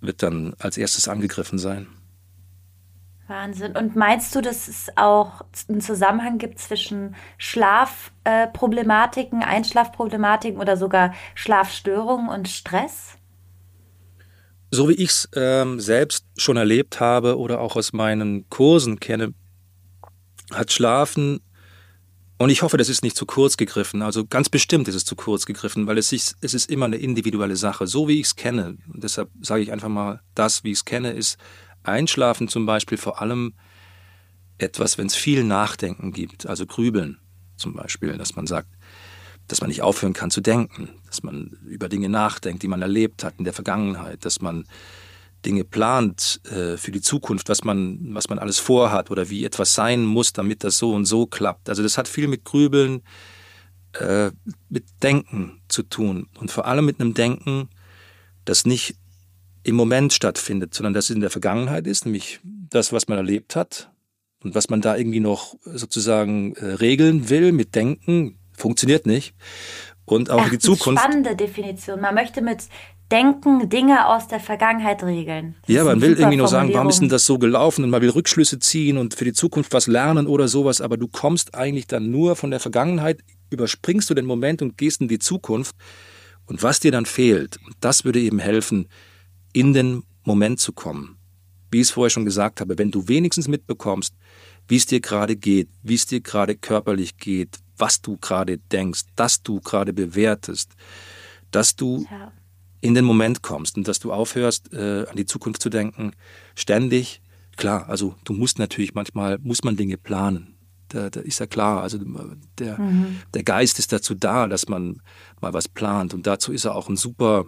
[0.00, 1.88] wird dann als erstes angegriffen sein.
[3.26, 3.76] Wahnsinn.
[3.76, 11.14] Und meinst du, dass es auch einen Zusammenhang gibt zwischen Schlafproblematiken, äh, Einschlafproblematiken oder sogar
[11.34, 13.16] Schlafstörungen und Stress?
[14.70, 19.32] So wie ich es ähm, selbst schon erlebt habe oder auch aus meinen Kursen kenne,
[20.52, 21.40] hat Schlafen,
[22.36, 25.14] und ich hoffe, das ist nicht zu kurz gegriffen, also ganz bestimmt ist es zu
[25.14, 28.36] kurz gegriffen, weil es ist, es ist immer eine individuelle Sache, so wie ich es
[28.36, 28.76] kenne.
[28.86, 31.38] Deshalb sage ich einfach mal, das, wie ich es kenne, ist
[31.84, 33.54] Einschlafen zum Beispiel vor allem
[34.58, 37.18] etwas, wenn es viel Nachdenken gibt, also Grübeln
[37.56, 38.68] zum Beispiel, dass man sagt,
[39.48, 43.24] dass man nicht aufhören kann zu denken, dass man über Dinge nachdenkt, die man erlebt
[43.24, 44.64] hat in der Vergangenheit, dass man
[45.44, 49.74] Dinge plant äh, für die Zukunft, was man, was man alles vorhat oder wie etwas
[49.74, 51.68] sein muss, damit das so und so klappt.
[51.68, 53.02] Also das hat viel mit Grübeln,
[53.92, 54.30] äh,
[54.70, 57.68] mit Denken zu tun und vor allem mit einem Denken,
[58.46, 58.96] das nicht
[59.64, 63.56] im Moment stattfindet, sondern dass es in der Vergangenheit ist, nämlich das, was man erlebt
[63.56, 63.90] hat
[64.42, 69.34] und was man da irgendwie noch sozusagen äh, regeln will mit Denken, funktioniert nicht.
[70.04, 71.02] Und auch Ach, die Zukunft.
[71.02, 71.98] Spannende Definition.
[71.98, 72.64] Man möchte mit
[73.10, 75.54] Denken Dinge aus der Vergangenheit regeln.
[75.62, 78.02] Das ja, man will irgendwie nur sagen, warum ist denn das so gelaufen und man
[78.02, 81.86] will Rückschlüsse ziehen und für die Zukunft was lernen oder sowas, aber du kommst eigentlich
[81.86, 85.76] dann nur von der Vergangenheit, überspringst du den Moment und gehst in die Zukunft
[86.46, 88.88] und was dir dann fehlt, das würde eben helfen,
[89.54, 91.16] in den Moment zu kommen.
[91.70, 94.14] Wie ich es vorher schon gesagt habe, wenn du wenigstens mitbekommst,
[94.68, 99.02] wie es dir gerade geht, wie es dir gerade körperlich geht, was du gerade denkst,
[99.16, 100.72] dass du gerade bewertest,
[101.50, 102.32] dass du ja.
[102.80, 106.12] in den Moment kommst und dass du aufhörst, äh, an die Zukunft zu denken,
[106.54, 107.22] ständig.
[107.56, 110.56] Klar, also du musst natürlich manchmal, muss man Dinge planen.
[110.88, 111.98] Da, da ist ja klar, also
[112.58, 113.20] der, mhm.
[113.32, 115.00] der Geist ist dazu da, dass man
[115.40, 117.46] mal was plant und dazu ist er auch ein super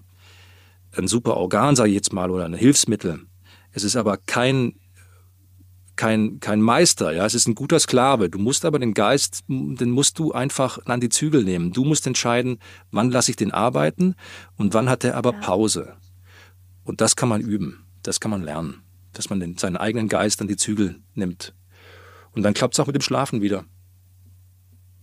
[0.97, 3.21] ein super Organ, sage ich jetzt mal, oder ein Hilfsmittel.
[3.73, 4.75] Es ist aber kein,
[5.97, 8.31] kein, kein Meister, ja, es ist ein guter Sklave.
[8.31, 11.73] Du musst aber den Geist, den musst du einfach an die Zügel nehmen.
[11.73, 12.59] Du musst entscheiden,
[12.91, 14.15] wann lasse ich den arbeiten
[14.57, 15.33] und wann hat er aber.
[15.33, 15.97] Pause.
[16.85, 18.83] Und das kann man üben, das kann man lernen,
[19.13, 21.55] dass man den, seinen eigenen Geist an die Zügel nimmt.
[22.33, 23.65] Und dann klappt es auch mit dem Schlafen wieder.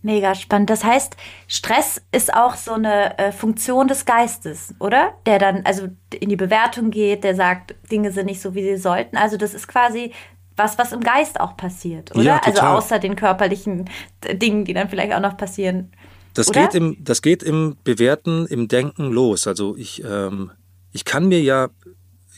[0.04, 0.68] Mega spannend.
[0.68, 1.16] Das heißt,
[1.48, 5.14] Stress ist auch so eine äh, Funktion des Geistes, oder?
[5.24, 8.76] Der dann also in die Bewertung geht, der sagt, Dinge sind nicht so, wie sie
[8.76, 9.16] sollten.
[9.16, 10.12] Also das ist quasi
[10.56, 12.22] was, was im Geist auch passiert, oder?
[12.22, 13.88] Ja, also außer den körperlichen
[14.30, 15.90] Dingen, die dann vielleicht auch noch passieren.
[16.34, 19.46] Das geht im, das geht im Bewerten, im Denken los.
[19.46, 20.50] Also ich, ähm,
[20.92, 21.70] ich kann mir ja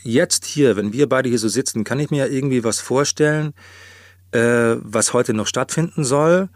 [0.04, 3.54] jetzt hier, wenn wir beide hier so sitzen, kann ich mir ja irgendwie was vorstellen,
[4.30, 6.48] äh, was heute noch stattfinden soll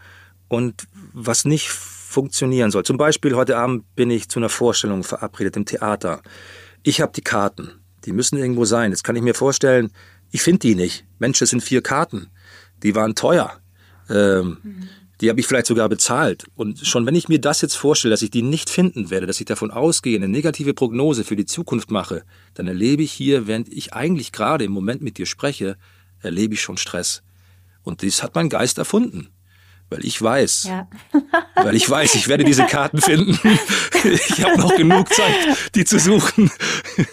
[0.50, 2.84] und was nicht funktionieren soll.
[2.84, 6.22] Zum Beispiel heute Abend bin ich zu einer Vorstellung verabredet im Theater.
[6.82, 7.70] Ich habe die Karten.
[8.04, 8.90] Die müssen irgendwo sein.
[8.90, 9.90] Jetzt kann ich mir vorstellen,
[10.30, 11.04] ich finde die nicht.
[11.18, 12.28] Mensch, das sind vier Karten.
[12.82, 13.60] Die waren teuer.
[14.08, 14.88] Ähm, mhm.
[15.20, 16.46] Die habe ich vielleicht sogar bezahlt.
[16.56, 19.38] Und schon wenn ich mir das jetzt vorstelle, dass ich die nicht finden werde, dass
[19.38, 23.68] ich davon ausgehe, eine negative Prognose für die Zukunft mache, dann erlebe ich hier, während
[23.68, 25.76] ich eigentlich gerade im Moment mit dir spreche,
[26.20, 27.22] erlebe ich schon Stress.
[27.82, 29.28] Und dies hat mein Geist erfunden
[29.90, 30.88] weil ich weiß, ja.
[31.56, 33.38] weil ich weiß, ich werde diese Karten finden.
[34.04, 35.34] ich habe noch genug Zeit,
[35.74, 36.50] die zu suchen.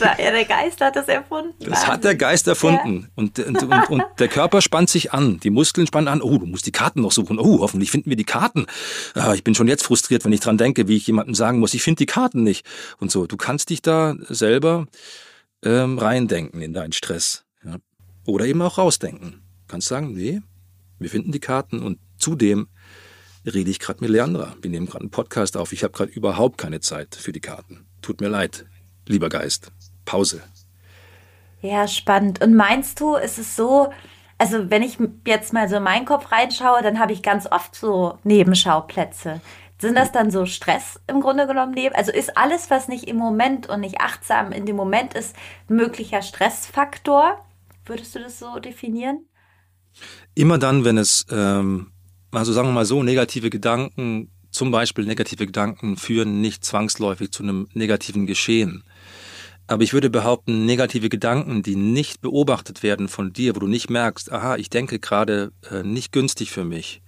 [0.00, 1.54] ja, der Geist hat das erfunden.
[1.60, 3.02] Das hat der Geist erfunden.
[3.02, 3.08] Ja.
[3.14, 6.20] Und, und, und, und, der Körper spannt sich an, die Muskeln spannen an.
[6.20, 7.38] Oh, du musst die Karten noch suchen.
[7.38, 8.66] Oh, hoffentlich finden wir die Karten.
[9.14, 11.74] Ah, ich bin schon jetzt frustriert, wenn ich dran denke, wie ich jemandem sagen muss,
[11.74, 12.66] ich finde die Karten nicht.
[12.98, 14.86] Und so, du kannst dich da selber
[15.64, 17.44] ähm, reindenken in deinen Stress.
[17.64, 17.76] Ja.
[18.26, 19.30] Oder eben auch rausdenken.
[19.30, 20.42] Du kannst sagen, nee,
[20.98, 22.68] wir finden die Karten und zudem
[23.44, 24.56] rede ich gerade mit Leandra.
[24.60, 25.72] Wir nehmen gerade einen Podcast auf.
[25.72, 27.86] Ich habe gerade überhaupt keine Zeit für die Karten.
[28.02, 28.66] Tut mir leid,
[29.06, 29.72] lieber Geist.
[30.04, 30.42] Pause.
[31.62, 32.42] Ja, spannend.
[32.42, 33.92] Und meinst du, ist es so,
[34.38, 37.74] also wenn ich jetzt mal so in meinen Kopf reinschaue, dann habe ich ganz oft
[37.74, 39.40] so Nebenschauplätze.
[39.78, 41.76] Sind das dann so Stress im Grunde genommen?
[41.94, 45.36] Also ist alles, was nicht im Moment und nicht achtsam in dem Moment ist,
[45.68, 47.44] ein möglicher Stressfaktor?
[47.84, 49.26] Würdest du das so definieren?
[50.34, 51.92] Immer dann, wenn es, ähm,
[52.30, 57.42] also sagen wir mal so, negative Gedanken, zum Beispiel negative Gedanken führen nicht zwangsläufig zu
[57.42, 58.84] einem negativen Geschehen.
[59.66, 63.90] Aber ich würde behaupten, negative Gedanken, die nicht beobachtet werden von dir, wo du nicht
[63.90, 67.02] merkst, aha, ich denke gerade äh, nicht günstig für mich,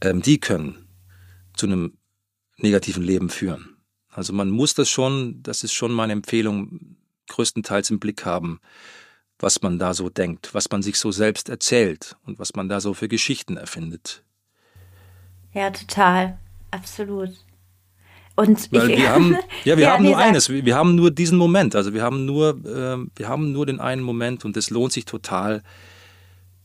[0.00, 0.86] ähm, die können
[1.56, 1.96] zu einem
[2.58, 3.76] negativen Leben führen.
[4.08, 6.96] Also man muss das schon, das ist schon meine Empfehlung,
[7.28, 8.60] größtenteils im Blick haben,
[9.38, 12.80] was man da so denkt, was man sich so selbst erzählt und was man da
[12.80, 14.22] so für Geschichten erfindet.
[15.52, 16.38] Ja, total.
[16.70, 17.30] Absolut.
[18.34, 21.10] Und Weil ich, wir haben, ja, wir ja, haben nur eines, wir, wir, haben nur
[21.10, 24.68] diesen Moment, also wir haben nur, äh, wir haben nur den einen Moment und es
[24.68, 25.62] lohnt sich total,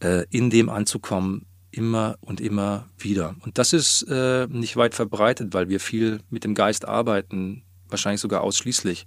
[0.02, 3.36] äh, in dem anzukommen, immer und immer wieder.
[3.46, 8.20] Und das ist äh, nicht weit verbreitet, weil wir viel mit dem Geist arbeiten, wahrscheinlich
[8.20, 9.06] sogar ausschließlich.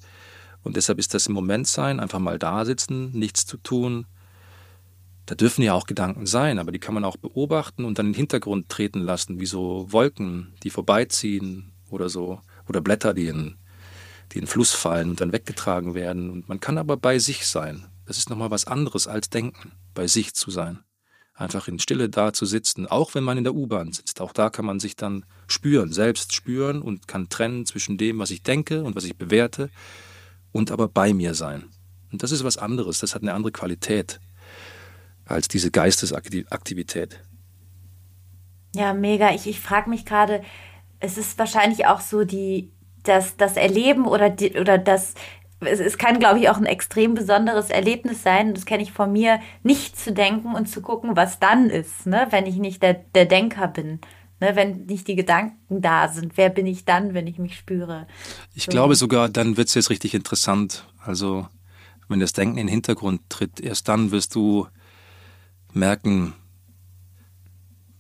[0.65, 4.07] Und deshalb ist das im Moment sein, einfach mal da sitzen, nichts zu tun.
[5.27, 8.13] Da dürfen ja auch Gedanken sein, aber die kann man auch beobachten und dann in
[8.13, 13.57] den Hintergrund treten lassen, wie so Wolken, die vorbeiziehen oder so, oder Blätter, die in,
[14.33, 16.31] die in den Fluss fallen und dann weggetragen werden.
[16.31, 17.87] Und man kann aber bei sich sein.
[18.07, 20.81] Das ist nochmal was anderes als denken, bei sich zu sein
[21.37, 24.21] einfach in Stille da zu sitzen, auch wenn man in der U-Bahn sitzt.
[24.21, 28.31] Auch da kann man sich dann spüren, selbst spüren und kann trennen zwischen dem, was
[28.31, 29.69] ich denke und was ich bewerte
[30.55, 31.65] und aber bei mir sein.
[32.13, 34.21] Und das ist was anderes, das hat eine andere Qualität
[35.27, 37.21] als diese Geistesaktivität.
[38.75, 39.35] Ja, mega.
[39.35, 40.43] Ich, ich frage mich gerade,
[41.01, 45.15] es ist wahrscheinlich auch so die, das, das Erleben oder, die, oder das
[45.61, 49.13] es, es kann, glaube ich, auch ein extrem besonderes Erlebnis sein, das kenne ich von
[49.13, 52.27] mir, nicht zu denken und zu gucken, was dann ist, ne?
[52.31, 54.01] wenn ich nicht der, der Denker bin.
[54.41, 54.57] Ne?
[54.57, 58.07] Wenn nicht die Gedanken da sind, wer bin ich dann, wenn ich mich spüre?
[58.55, 58.71] Ich so.
[58.71, 60.87] glaube sogar, dann wird es jetzt richtig interessant.
[60.99, 61.49] Also,
[62.09, 64.67] wenn das Denken in den Hintergrund tritt, erst dann wirst du
[65.73, 66.35] merken,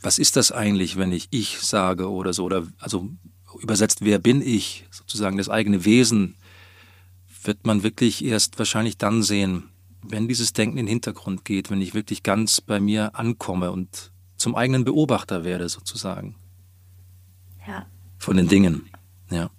[0.00, 3.08] was ist das eigentlich, wenn ich ich sage oder so, oder also
[3.60, 6.36] übersetzt, wer bin ich, sozusagen das eigene Wesen
[7.42, 9.64] wird man wirklich erst wahrscheinlich dann sehen,
[10.02, 14.12] wenn dieses Denken in den Hintergrund geht, wenn ich wirklich ganz bei mir ankomme und
[14.44, 16.36] zum eigenen Beobachter werde, sozusagen.
[17.66, 17.86] Ja.
[18.18, 18.90] Von den Dingen,
[19.30, 19.50] ja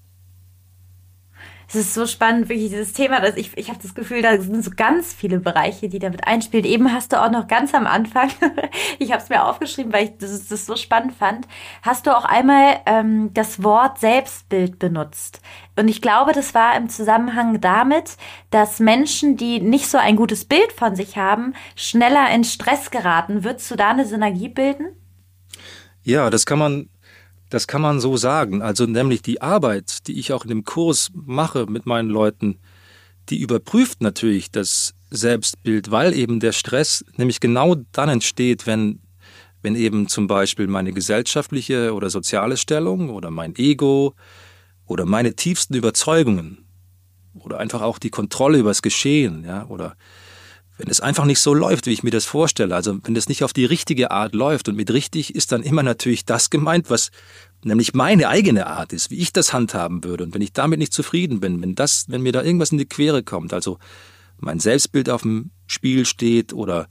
[1.67, 4.63] es ist so spannend, wirklich dieses Thema, dass ich, ich habe das Gefühl, da sind
[4.63, 6.65] so ganz viele Bereiche, die damit einspielen.
[6.65, 8.29] Eben hast du auch noch ganz am Anfang,
[8.99, 11.47] ich habe es mir aufgeschrieben, weil ich das, das, so spannend fand,
[11.81, 15.41] hast du auch einmal ähm, das Wort Selbstbild benutzt.
[15.77, 18.17] Und ich glaube, das war im Zusammenhang damit,
[18.49, 23.43] dass Menschen, die nicht so ein gutes Bild von sich haben, schneller in Stress geraten.
[23.43, 24.87] Würdest du da eine Synergie bilden?
[26.03, 26.89] Ja, das kann man
[27.49, 28.61] das kann man so sagen.
[28.61, 32.59] Also nämlich die Arbeit, die ich auch in dem Kurs mache mit meinen Leuten,
[33.29, 38.99] die überprüft natürlich das Selbstbild, weil eben der Stress nämlich genau dann entsteht, wenn,
[39.61, 44.15] wenn eben zum Beispiel meine gesellschaftliche oder soziale Stellung oder mein Ego
[44.85, 46.65] oder meine tiefsten Überzeugungen
[47.33, 49.95] oder einfach auch die Kontrolle über das Geschehen, ja, oder
[50.77, 53.43] wenn es einfach nicht so läuft, wie ich mir das vorstelle, also wenn es nicht
[53.43, 57.11] auf die richtige Art läuft und mit richtig ist dann immer natürlich das gemeint, was
[57.63, 60.25] nämlich meine eigene Art ist, wie ich das handhaben würde.
[60.25, 62.85] Und wenn ich damit nicht zufrieden bin, wenn das, wenn mir da irgendwas in die
[62.85, 63.79] Quere kommt, also
[64.37, 66.87] mein Selbstbild auf dem Spiel steht oder,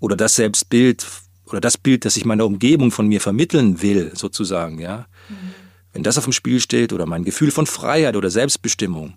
[0.00, 1.06] oder das Selbstbild
[1.44, 5.06] oder das Bild, das ich meiner Umgebung von mir vermitteln will, sozusagen, ja.
[5.28, 5.54] Mhm.
[5.92, 9.14] Wenn das auf dem Spiel steht oder mein Gefühl von Freiheit oder Selbstbestimmung,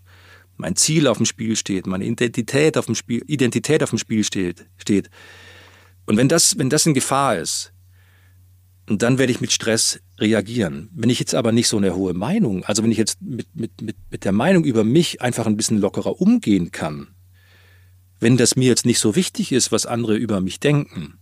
[0.60, 4.26] mein Ziel auf dem Spiel steht, meine Identität auf dem Spiel, Identität auf dem Spiel
[4.26, 5.10] steht, steht.
[6.06, 7.72] Und wenn das, wenn das in Gefahr ist,
[8.86, 10.90] dann werde ich mit Stress reagieren.
[10.94, 13.82] Wenn ich jetzt aber nicht so eine hohe Meinung, also wenn ich jetzt mit, mit,
[13.82, 17.08] mit, mit der Meinung über mich einfach ein bisschen lockerer umgehen kann,
[18.20, 21.20] wenn das mir jetzt nicht so wichtig ist, was andere über mich denken,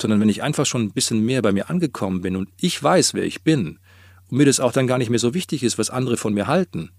[0.00, 3.14] sondern wenn ich einfach schon ein bisschen mehr bei mir angekommen bin und ich weiß,
[3.14, 3.80] wer ich bin,
[4.28, 6.46] und mir das auch dann gar nicht mehr so wichtig ist, was andere von mir
[6.46, 6.92] halten,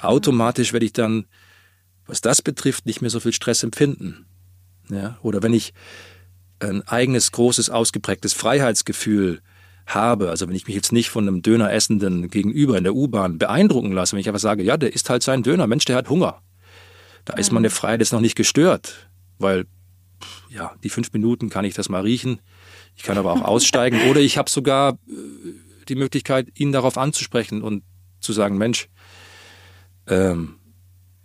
[0.00, 1.26] automatisch werde ich dann,
[2.06, 4.26] was das betrifft, nicht mehr so viel Stress empfinden.
[4.90, 5.18] Ja?
[5.22, 5.74] Oder wenn ich
[6.60, 9.40] ein eigenes, großes, ausgeprägtes Freiheitsgefühl
[9.86, 13.92] habe, also wenn ich mich jetzt nicht von einem Döneressenden gegenüber in der U-Bahn beeindrucken
[13.92, 16.42] lasse, wenn ich einfach sage, ja, der isst halt seinen Döner, Mensch, der hat Hunger.
[17.24, 19.08] Da ist meine Freiheit jetzt noch nicht gestört,
[19.38, 19.66] weil
[20.50, 22.40] ja, die fünf Minuten kann ich das mal riechen.
[22.96, 24.94] Ich kann aber auch aussteigen oder ich habe sogar äh,
[25.88, 27.82] die Möglichkeit, ihn darauf anzusprechen und
[28.20, 28.88] zu sagen, Mensch,
[30.08, 30.56] ähm,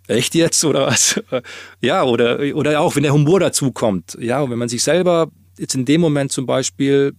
[0.06, 1.20] echt jetzt oder was?
[1.80, 4.16] Ja, oder, oder auch wenn der Humor dazu kommt.
[4.20, 7.14] Ja, und wenn man sich selber jetzt in dem Moment zum Beispiel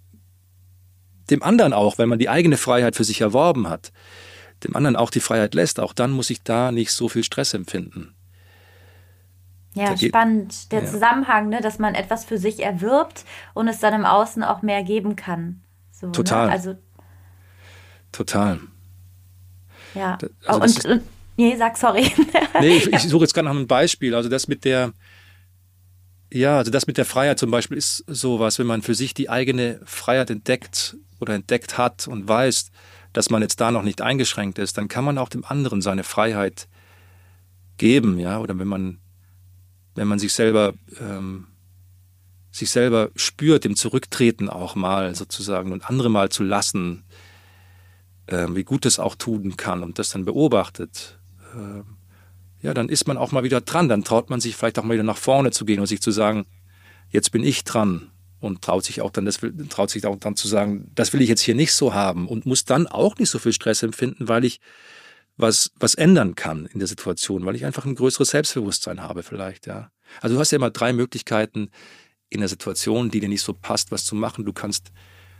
[1.30, 3.91] dem anderen auch, wenn man die eigene Freiheit für sich erworben hat,
[4.63, 7.54] dem anderen auch die Freiheit lässt, auch dann muss ich da nicht so viel Stress
[7.54, 8.13] empfinden.
[9.73, 10.71] Ja, spannend.
[10.71, 10.89] Der ja.
[10.89, 14.84] Zusammenhang, ne, dass man etwas für sich erwirbt und es dann im Außen auch mehr
[14.84, 15.62] geben kann.
[15.91, 16.12] So, ne?
[16.13, 16.47] Total.
[16.47, 16.51] Ne?
[16.51, 16.75] Also,
[18.13, 18.60] Total.
[19.93, 20.17] Ja.
[20.45, 21.04] Also und, und,
[21.38, 22.12] nee, sag sorry.
[22.60, 24.15] nee, ich, ich suche jetzt gerade nach einem Beispiel.
[24.15, 24.93] Also das mit der,
[26.32, 29.30] ja, also das mit der Freiheit zum Beispiel ist sowas, wenn man für sich die
[29.30, 32.71] eigene Freiheit entdeckt oder entdeckt hat und weiß,
[33.13, 36.04] dass man jetzt da noch nicht eingeschränkt ist, dann kann man auch dem anderen seine
[36.04, 36.67] Freiheit
[37.78, 39.00] geben, ja, oder wenn man,
[39.95, 41.48] wenn man sich selber, ähm,
[42.52, 47.04] sich selber spürt, dem Zurücktreten auch mal sozusagen und andere mal zu lassen,
[48.28, 51.14] äh, wie gut es auch tun kann und das dann beobachtet,
[52.62, 53.89] ja, dann ist man auch mal wieder dran.
[53.89, 56.12] Dann traut man sich vielleicht auch mal wieder nach vorne zu gehen und sich zu
[56.12, 56.46] sagen,
[57.10, 59.39] jetzt bin ich dran und traut sich auch dann, das
[59.70, 62.46] traut sich auch dann zu sagen, das will ich jetzt hier nicht so haben und
[62.46, 64.60] muss dann auch nicht so viel Stress empfinden, weil ich
[65.38, 69.68] was, was ändern kann in der Situation, weil ich einfach ein größeres Selbstbewusstsein habe vielleicht,
[69.68, 69.91] ja.
[70.22, 71.70] Also du hast ja immer drei Möglichkeiten
[72.30, 74.46] in der Situation, die dir nicht so passt, was zu machen.
[74.46, 74.91] Du kannst,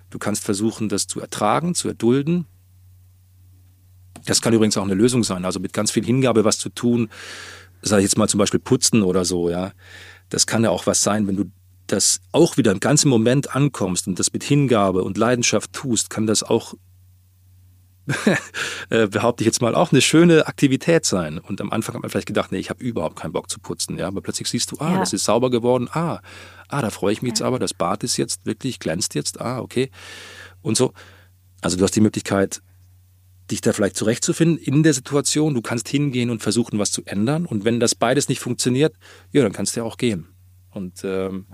[0.10, 2.45] du kannst versuchen, das zu ertragen, zu erdulden.
[4.25, 5.45] Das kann übrigens auch eine Lösung sein.
[5.45, 7.09] Also mit ganz viel Hingabe was zu tun,
[7.81, 9.71] sage ich jetzt mal zum Beispiel putzen oder so, ja.
[10.29, 11.45] Das kann ja auch was sein, wenn du
[11.88, 16.25] das auch wieder im ganzen Moment ankommst und das mit Hingabe und Leidenschaft tust, kann
[16.25, 16.73] das auch,
[18.89, 21.38] äh, behaupte ich jetzt mal, auch eine schöne Aktivität sein.
[21.38, 23.97] Und am Anfang hat man vielleicht gedacht, nee, ich habe überhaupt keinen Bock zu putzen,
[23.97, 24.07] ja.
[24.07, 24.99] Aber plötzlich siehst du, ah, ja.
[24.99, 26.21] das ist sauber geworden, ah,
[26.69, 27.33] ah, da freue ich mich ja.
[27.33, 29.91] jetzt aber, das Bad ist jetzt wirklich, glänzt jetzt, ah, okay.
[30.61, 30.93] Und so.
[31.61, 32.61] Also du hast die Möglichkeit,
[33.51, 35.53] dich da vielleicht zurechtzufinden in der Situation.
[35.53, 37.45] Du kannst hingehen und versuchen, was zu ändern.
[37.45, 38.95] Und wenn das beides nicht funktioniert,
[39.31, 40.27] ja, dann kannst du ja auch gehen.
[40.71, 41.45] Und, ähm,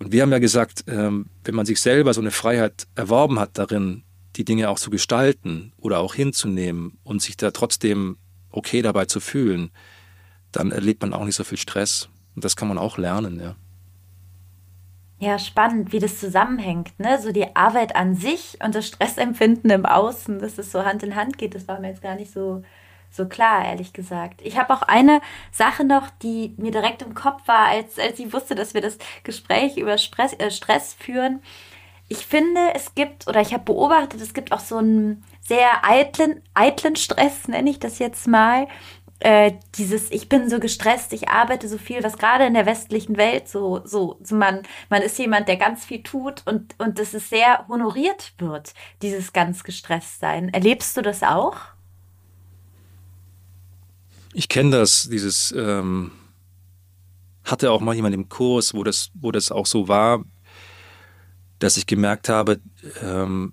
[0.00, 3.58] und wir haben ja gesagt, ähm, wenn man sich selber so eine Freiheit erworben hat
[3.58, 4.04] darin,
[4.36, 8.16] die Dinge auch zu gestalten oder auch hinzunehmen und sich da trotzdem
[8.50, 9.70] okay dabei zu fühlen,
[10.52, 12.08] dann erlebt man auch nicht so viel Stress.
[12.34, 13.56] Und das kann man auch lernen, ja.
[15.20, 17.20] Ja, spannend, wie das zusammenhängt, ne?
[17.20, 21.16] So die Arbeit an sich und das Stressempfinden im Außen, dass es so Hand in
[21.16, 22.62] Hand geht, das war mir jetzt gar nicht so,
[23.10, 24.40] so klar, ehrlich gesagt.
[24.42, 28.32] Ich habe auch eine Sache noch, die mir direkt im Kopf war, als, als ich
[28.32, 31.42] wusste, dass wir das Gespräch über Stress, äh, Stress führen.
[32.08, 36.42] Ich finde, es gibt, oder ich habe beobachtet, es gibt auch so einen sehr eitlen,
[36.54, 38.68] eitlen Stress, nenne ich das jetzt mal,
[39.20, 43.16] äh, dieses, ich bin so gestresst, ich arbeite so viel, was gerade in der westlichen
[43.16, 47.14] Welt so, so, so man, man ist jemand, der ganz viel tut und, und das
[47.14, 50.50] ist sehr honoriert wird, dieses ganz gestresst sein.
[50.50, 51.56] Erlebst du das auch?
[54.34, 56.12] Ich kenne das, dieses, ähm,
[57.44, 60.24] hatte auch mal jemand im Kurs, wo das, wo das auch so war,
[61.58, 62.60] dass ich gemerkt habe,
[63.02, 63.52] ähm,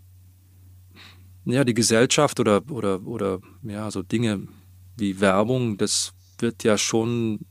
[1.45, 4.47] ja, die Gesellschaft oder, oder, oder, ja, so Dinge,
[4.97, 7.45] wie Werbung, das wird ja schon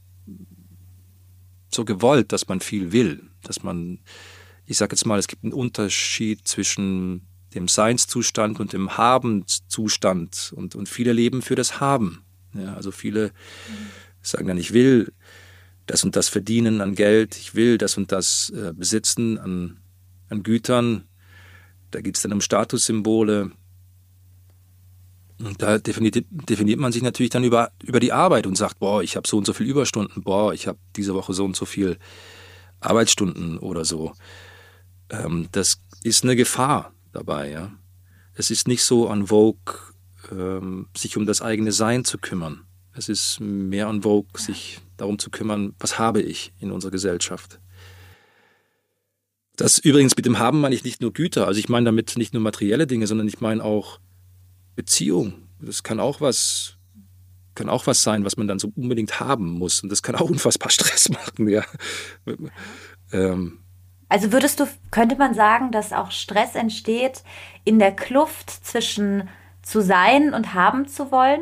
[1.70, 4.00] so gewollt, dass man viel will, dass man,
[4.66, 10.74] ich sage jetzt mal, es gibt einen Unterschied zwischen dem Seinszustand und dem Habenszustand und,
[10.74, 12.24] und viele leben für das Haben.
[12.54, 13.32] Ja, also viele
[14.22, 15.12] sagen dann, ich will
[15.86, 19.78] das und das verdienen an Geld, ich will das und das äh, besitzen an,
[20.30, 21.04] an Gütern.
[21.90, 23.52] Da geht es dann um Statussymbole,
[25.58, 29.16] da definiert, definiert man sich natürlich dann über, über die Arbeit und sagt, boah, ich
[29.16, 31.98] habe so und so viel Überstunden, boah, ich habe diese Woche so und so viel
[32.80, 34.12] Arbeitsstunden oder so.
[35.10, 37.72] Ähm, das ist eine Gefahr dabei, ja.
[38.34, 39.74] Es ist nicht so an Vogue,
[40.30, 42.62] ähm, sich um das eigene Sein zu kümmern.
[42.94, 47.58] Es ist mehr an Vogue, sich darum zu kümmern, was habe ich in unserer Gesellschaft.
[49.56, 52.34] Das übrigens mit dem Haben meine ich nicht nur Güter, also ich meine damit nicht
[52.34, 54.00] nur materielle Dinge, sondern ich meine auch
[54.74, 55.34] Beziehung.
[55.60, 56.76] Das kann auch was,
[57.54, 59.82] kann auch was sein, was man dann so unbedingt haben muss.
[59.82, 61.64] Und das kann auch unfassbar Stress machen, ja.
[63.12, 63.60] ähm.
[64.08, 67.22] Also würdest du, könnte man sagen, dass auch Stress entsteht
[67.64, 69.28] in der Kluft zwischen
[69.62, 71.40] zu sein und haben zu wollen?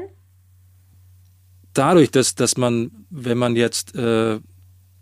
[1.74, 4.38] Dadurch, dass, dass man, wenn man jetzt, äh,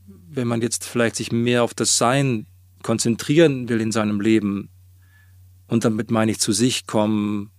[0.07, 2.47] wenn man jetzt vielleicht sich mehr auf das Sein
[2.83, 4.71] konzentrieren will in seinem Leben,
[5.71, 7.53] und damit meine ich zu sich kommen,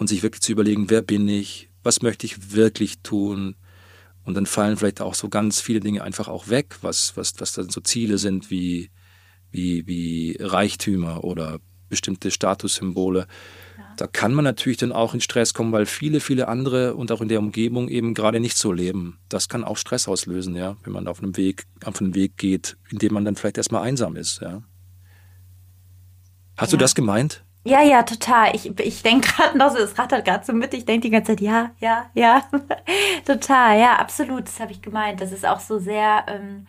[0.00, 3.54] und sich wirklich zu überlegen, wer bin ich, was möchte ich wirklich tun.
[4.24, 7.52] Und dann fallen vielleicht auch so ganz viele Dinge einfach auch weg, was, was, was
[7.52, 8.90] dann so Ziele sind wie,
[9.50, 11.60] wie, wie Reichtümer oder
[11.90, 13.26] bestimmte Statussymbole.
[13.98, 17.20] Da kann man natürlich dann auch in Stress kommen, weil viele, viele andere und auch
[17.20, 19.18] in der Umgebung eben gerade nicht so leben.
[19.28, 22.78] Das kann auch Stress auslösen, ja, wenn man auf einem Weg, auf einen Weg geht,
[22.88, 24.62] in dem man dann vielleicht erstmal einsam ist, ja.
[26.56, 26.78] Hast ja.
[26.78, 27.44] du das gemeint?
[27.64, 28.54] Ja, ja, total.
[28.56, 30.72] Ich, ich denke gerade noch es rattert gerade so mit.
[30.72, 32.42] Ich denke die ganze Zeit, ja, ja, ja.
[33.26, 34.46] total, ja, absolut.
[34.46, 35.20] Das habe ich gemeint.
[35.20, 36.66] Das ist auch so sehr, ähm,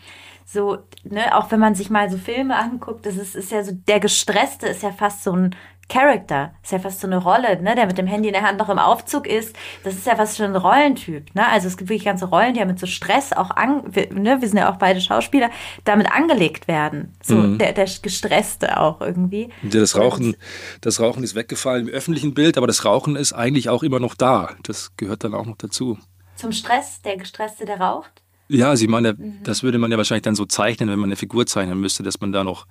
[0.52, 3.72] so, ne, auch wenn man sich mal so Filme anguckt, das ist, ist ja so,
[3.72, 5.56] der Gestresste ist ja fast so ein
[5.88, 6.54] Character.
[6.64, 8.70] Ist ja fast so eine Rolle, ne, der mit dem Handy in der Hand noch
[8.70, 9.56] im Aufzug ist.
[9.84, 11.48] Das ist ja fast schon ein Rollentyp, ne?
[11.48, 14.42] Also es gibt wirklich ganze Rollen, die ja mit so Stress auch an, wir, ne,
[14.42, 15.50] wir sind ja auch beide Schauspieler,
[15.84, 17.14] damit angelegt werden.
[17.22, 17.58] So mhm.
[17.58, 19.50] der, der Gestresste auch irgendwie.
[19.64, 20.38] Das Rauchen,
[20.80, 24.16] das Rauchen ist weggefallen im öffentlichen Bild, aber das Rauchen ist eigentlich auch immer noch
[24.16, 24.52] da.
[24.64, 25.98] Das gehört dann auch noch dazu.
[26.36, 28.21] Zum Stress, der Gestresste, der raucht?
[28.52, 29.44] Ja, Sie meine, mhm.
[29.44, 32.20] das würde man ja wahrscheinlich dann so zeichnen, wenn man eine Figur zeichnen müsste, dass
[32.20, 32.68] man da noch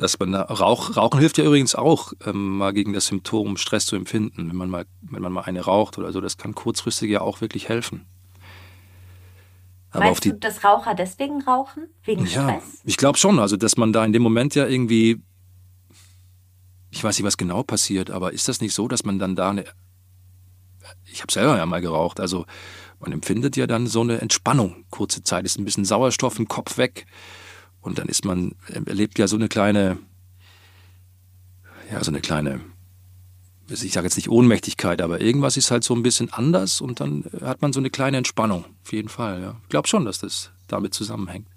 [0.00, 3.84] dass man da, Rauch, Rauchen hilft ja übrigens auch, ähm, mal gegen das Symptom Stress
[3.84, 4.48] zu empfinden.
[4.48, 7.42] Wenn man, mal, wenn man mal eine raucht oder so, das kann kurzfristig ja auch
[7.42, 8.06] wirklich helfen.
[9.90, 11.88] Aber Meinst die, du, dass Raucher deswegen rauchen?
[12.04, 12.80] Wegen ja, Stress?
[12.84, 13.38] Ich glaube schon.
[13.38, 15.20] Also, dass man da in dem Moment ja irgendwie,
[16.90, 19.50] ich weiß nicht, was genau passiert, aber ist das nicht so, dass man dann da
[19.50, 19.64] eine,
[21.12, 22.46] ich habe selber ja mal geraucht, also
[23.00, 24.84] man empfindet ja dann so eine Entspannung.
[24.90, 27.06] Kurze Zeit ist ein bisschen Sauerstoff im Kopf weg.
[27.80, 29.98] Und dann ist man, erlebt ja so eine kleine,
[31.90, 32.60] ja, so eine kleine,
[33.68, 37.24] ich sage jetzt nicht Ohnmächtigkeit, aber irgendwas ist halt so ein bisschen anders und dann
[37.42, 38.66] hat man so eine kleine Entspannung.
[38.84, 39.56] Auf jeden Fall, ja.
[39.62, 41.48] Ich glaube schon, dass das damit zusammenhängt.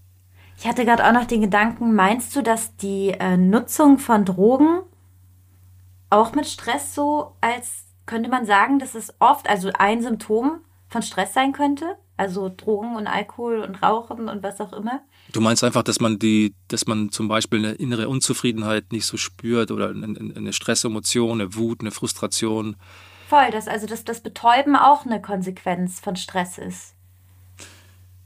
[0.58, 4.82] Ich hatte gerade auch noch den Gedanken, meinst du, dass die äh, Nutzung von Drogen
[6.10, 10.62] auch mit Stress so als, könnte man sagen, dass es oft, also ein Symptom
[10.94, 11.98] von Stress sein könnte?
[12.16, 15.02] Also Drogen und Alkohol und Rauchen und was auch immer?
[15.32, 19.18] Du meinst einfach, dass man die, dass man zum Beispiel eine innere Unzufriedenheit nicht so
[19.18, 22.76] spürt oder eine Stressemotion, eine Wut, eine Frustration.
[23.28, 26.94] Voll, dass also dass das Betäuben auch eine Konsequenz von Stress ist.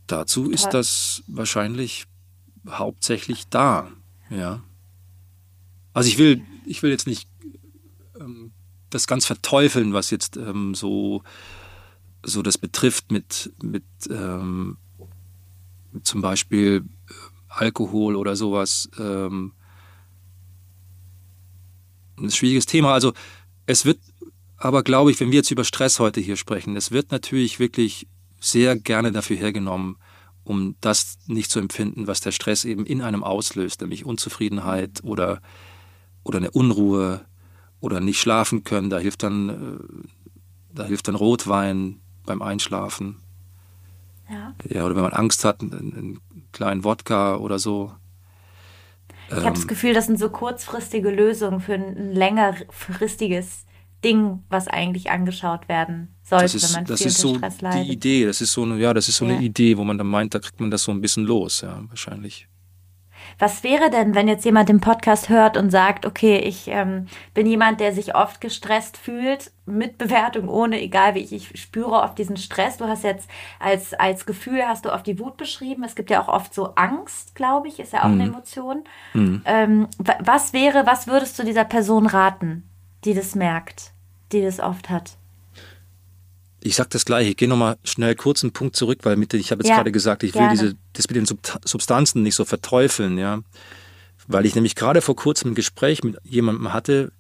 [0.06, 2.06] Dazu Betäub ist das wahrscheinlich
[2.70, 3.90] hauptsächlich da,
[4.30, 4.62] ja.
[5.94, 7.28] Also ich will, ich will jetzt nicht
[8.20, 8.52] ähm,
[8.90, 11.24] das ganz verteufeln, was jetzt ähm, so,
[12.28, 14.78] so das betrifft mit, mit ähm,
[16.04, 17.14] zum Beispiel äh,
[17.48, 18.90] Alkohol oder sowas.
[19.00, 19.54] Ähm,
[22.18, 22.94] ein schwieriges Thema.
[22.94, 23.14] Also
[23.66, 24.00] es wird
[24.58, 28.08] aber, glaube ich, wenn wir jetzt über Stress heute hier sprechen, es wird natürlich wirklich
[28.40, 29.98] sehr gerne dafür hergenommen,
[30.44, 35.42] um das nicht zu empfinden, was der Stress eben in einem auslöst, nämlich Unzufriedenheit oder,
[36.24, 37.26] oder eine Unruhe
[37.80, 38.90] oder nicht schlafen können.
[38.90, 43.18] Da hilft dann, äh, da hilft dann Rotwein beim Einschlafen.
[44.30, 44.54] Ja.
[44.70, 46.20] ja, oder wenn man Angst hat, einen, einen
[46.52, 47.94] kleinen Wodka oder so.
[49.30, 53.66] Ich ähm, habe das Gefühl, das sind so kurzfristige Lösungen für ein längerfristiges
[54.04, 57.88] Ding, was eigentlich angeschaut werden sollte, ist, wenn man das viel ist so Stress leidet.
[57.88, 59.36] Die Idee, das ist so eine, ja, das ist so ja.
[59.36, 61.84] eine Idee, wo man dann meint, da kriegt man das so ein bisschen los, ja,
[61.90, 62.48] wahrscheinlich.
[63.40, 67.46] Was wäre denn, wenn jetzt jemand den Podcast hört und sagt, okay, ich ähm, bin
[67.46, 72.18] jemand, der sich oft gestresst fühlt, mit Bewertung, ohne, egal wie ich, ich spüre oft
[72.18, 72.78] diesen Stress.
[72.78, 75.84] Du hast jetzt als, als Gefühl, hast du oft die Wut beschrieben.
[75.84, 78.22] Es gibt ja auch oft so Angst, glaube ich, ist ja auch mhm.
[78.22, 78.84] eine Emotion.
[79.14, 79.42] Mhm.
[79.46, 79.88] Ähm,
[80.20, 82.68] was wäre, was würdest du dieser Person raten,
[83.04, 83.92] die das merkt,
[84.32, 85.18] die das oft hat?
[86.62, 87.30] Ich sage das gleiche.
[87.30, 89.92] Ich gehe nochmal schnell kurz einen Punkt zurück, weil mit, ich habe jetzt ja, gerade
[89.92, 90.50] gesagt, ich gerne.
[90.50, 93.42] will diese, das mit den Substanzen nicht so verteufeln, ja.
[94.28, 97.12] Weil ich nämlich gerade vor kurzem ein Gespräch mit jemandem hatte,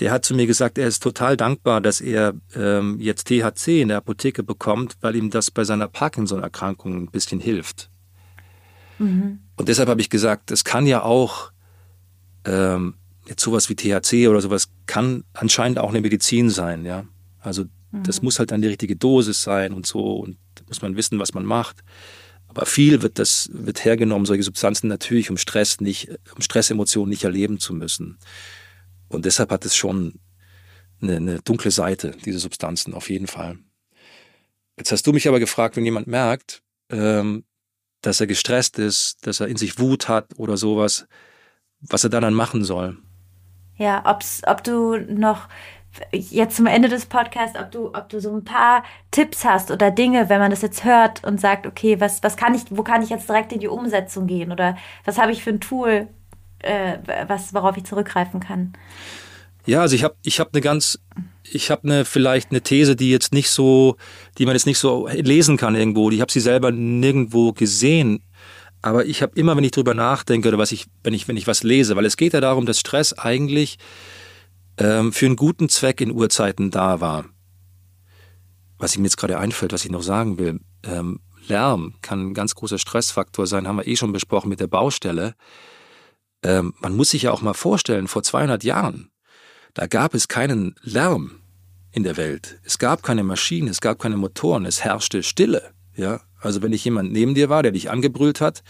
[0.00, 3.88] der hat zu mir gesagt, er ist total dankbar, dass er ähm, jetzt THC in
[3.88, 7.88] der Apotheke bekommt, weil ihm das bei seiner Parkinson-Erkrankung ein bisschen hilft.
[8.98, 9.40] Mhm.
[9.56, 11.50] Und deshalb habe ich gesagt, das kann ja auch
[12.44, 12.94] ähm,
[13.26, 17.04] jetzt sowas wie THC oder sowas kann anscheinend auch eine Medizin sein, ja.
[17.40, 18.26] Also das mhm.
[18.26, 21.34] muss halt dann die richtige Dosis sein und so und da muss man wissen, was
[21.34, 21.82] man macht.
[22.48, 27.24] Aber viel wird das wird hergenommen, solche Substanzen natürlich, um Stress nicht, um Stressemotionen nicht
[27.24, 28.18] erleben zu müssen.
[29.08, 30.20] Und deshalb hat es schon
[31.00, 33.58] eine, eine dunkle Seite, diese Substanzen, auf jeden Fall.
[34.78, 37.44] Jetzt hast du mich aber gefragt, wenn jemand merkt, ähm,
[38.02, 41.06] dass er gestresst ist, dass er in sich Wut hat oder sowas,
[41.80, 42.98] was er dann machen soll.
[43.76, 45.48] Ja, ob's, ob du noch
[46.12, 49.90] jetzt zum Ende des Podcasts, ob du, ob du so ein paar Tipps hast oder
[49.90, 53.02] Dinge, wenn man das jetzt hört und sagt, okay, was, was kann ich, wo kann
[53.02, 56.08] ich jetzt direkt in die Umsetzung gehen oder was habe ich für ein Tool,
[56.60, 58.72] äh, was, worauf ich zurückgreifen kann?
[59.66, 61.00] Ja, also ich habe ich hab eine ganz,
[61.42, 63.96] ich habe eine vielleicht eine These, die jetzt nicht so,
[64.38, 66.10] die man jetzt nicht so lesen kann irgendwo.
[66.10, 68.22] Ich habe sie selber nirgendwo gesehen,
[68.80, 71.48] aber ich habe immer, wenn ich drüber nachdenke oder was ich, wenn ich, wenn ich
[71.48, 73.78] was lese, weil es geht ja darum, dass Stress eigentlich
[74.78, 77.26] ähm, für einen guten Zweck in Urzeiten da war.
[78.78, 82.54] Was mir jetzt gerade einfällt, was ich noch sagen will, ähm, Lärm kann ein ganz
[82.54, 85.34] großer Stressfaktor sein, haben wir eh schon besprochen mit der Baustelle.
[86.42, 89.10] Ähm, man muss sich ja auch mal vorstellen, vor 200 Jahren,
[89.74, 91.40] da gab es keinen Lärm
[91.92, 92.60] in der Welt.
[92.64, 95.70] Es gab keine Maschinen, es gab keine Motoren, es herrschte Stille.
[95.94, 98.62] Ja, also wenn nicht jemand neben dir war, der dich angebrüllt hat,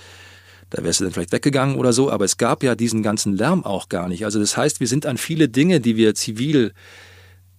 [0.70, 3.64] da wärst du dann vielleicht weggegangen oder so, aber es gab ja diesen ganzen Lärm
[3.64, 4.24] auch gar nicht.
[4.24, 6.72] Also das heißt, wir sind an viele Dinge, die wir zivil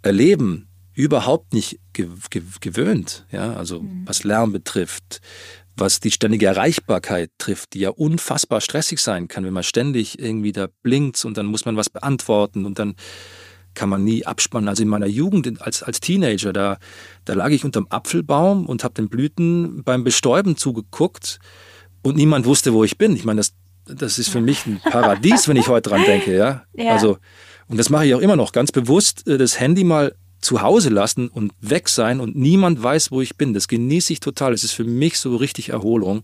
[0.01, 3.26] erleben, überhaupt nicht gewöhnt.
[3.32, 4.03] Ja, also mhm.
[4.05, 5.22] was Lärm betrifft,
[5.76, 10.51] was die ständige Erreichbarkeit trifft, die ja unfassbar stressig sein kann, wenn man ständig irgendwie
[10.51, 12.95] da blinkt und dann muss man was beantworten und dann
[13.76, 14.68] kann man nie abspannen.
[14.68, 16.80] Also in meiner Jugend als, als Teenager, da,
[17.26, 21.39] da lag ich unterm Apfelbaum und habe den Blüten beim Bestäuben zugeguckt
[22.03, 23.15] und niemand wusste, wo ich bin.
[23.15, 23.53] Ich meine, das,
[23.85, 26.35] das ist für mich ein Paradies, wenn ich heute dran denke.
[26.35, 26.63] Ja?
[26.73, 26.93] ja.
[26.93, 27.17] Also,
[27.67, 30.89] und das mache ich auch immer noch ganz bewusst, äh, das Handy mal zu Hause
[30.89, 33.53] lassen und weg sein und niemand weiß, wo ich bin.
[33.53, 34.53] Das genieße ich total.
[34.53, 36.23] Es ist für mich so richtig Erholung.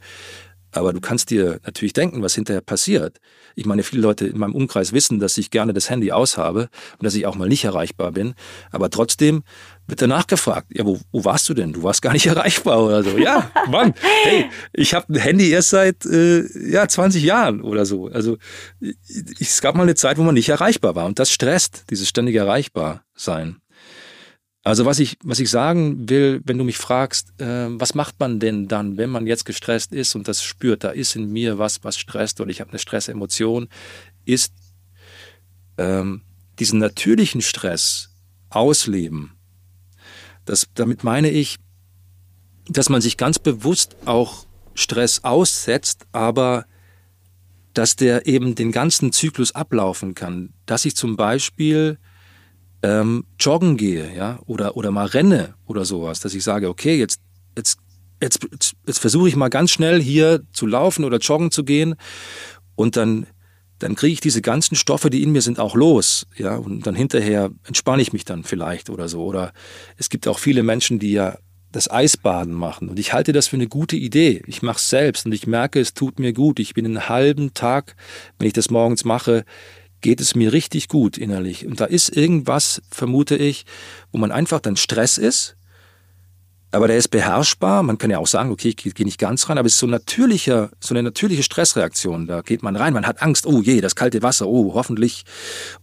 [0.74, 3.19] Aber du kannst dir natürlich denken, was hinterher passiert.
[3.55, 7.03] Ich meine, viele Leute in meinem Umkreis wissen, dass ich gerne das Handy aushabe und
[7.03, 8.34] dass ich auch mal nicht erreichbar bin.
[8.71, 9.43] Aber trotzdem
[9.88, 11.74] wird danach gefragt, ja, wo, wo warst du denn?
[11.74, 13.17] Du warst gar nicht erreichbar oder so.
[13.17, 13.93] Ja, Mann,
[14.24, 18.07] hey, ich habe ein Handy erst seit äh, ja, 20 Jahren oder so.
[18.07, 18.38] Also
[18.80, 18.95] ich,
[19.39, 21.05] es gab mal eine Zeit, wo man nicht erreichbar war.
[21.05, 23.57] Und das stresst, dieses ständige Erreichbarsein.
[24.66, 28.39] Also was ich, was ich sagen will, wenn du mich fragst, äh, was macht man
[28.39, 31.84] denn dann, wenn man jetzt gestresst ist und das spürt, da ist in mir was,
[31.84, 33.68] was stresst oder ich habe eine Stressemotion,
[34.24, 34.53] ist
[35.78, 36.22] ähm,
[36.59, 38.09] diesen natürlichen Stress
[38.49, 39.34] ausleben.
[40.45, 41.57] Das, damit meine ich,
[42.70, 44.45] dass man sich ganz bewusst auch
[44.76, 46.66] Stress aussetzt, aber
[47.74, 50.53] dass der eben den ganzen Zyklus ablaufen kann.
[50.66, 51.97] Dass ich zum Beispiel
[52.84, 57.22] ähm, joggen gehe, ja, oder, oder mal renne oder sowas, dass ich sage, okay, jetzt,
[57.58, 57.80] jetzt,
[58.22, 61.96] jetzt, jetzt, jetzt versuche ich mal ganz schnell hier zu laufen oder joggen zu gehen
[62.76, 63.26] und dann,
[63.80, 66.96] dann kriege ich diese ganzen Stoffe, die in mir sind, auch los, ja, und dann
[66.96, 69.24] hinterher entspanne ich mich dann vielleicht oder so.
[69.24, 69.54] Oder
[69.98, 71.38] es gibt auch viele Menschen, die ja
[71.72, 72.88] das Eisbaden machen.
[72.88, 74.44] Und ich halte das für eine gute Idee.
[74.46, 76.60] Ich mache es selbst und ich merke, es tut mir gut.
[76.60, 77.96] Ich bin einen halben Tag,
[78.38, 79.44] wenn ich das morgens mache,
[80.04, 81.66] geht es mir richtig gut innerlich.
[81.66, 83.66] Und da ist irgendwas, vermute ich,
[84.12, 85.56] wo man einfach dann Stress ist,
[86.74, 87.84] aber der ist beherrschbar.
[87.84, 89.86] Man kann ja auch sagen, okay, ich gehe nicht ganz rein, aber es ist so,
[89.86, 92.26] natürlicher, so eine natürliche Stressreaktion.
[92.26, 95.24] Da geht man rein, man hat Angst, oh je, das kalte Wasser, oh, hoffentlich.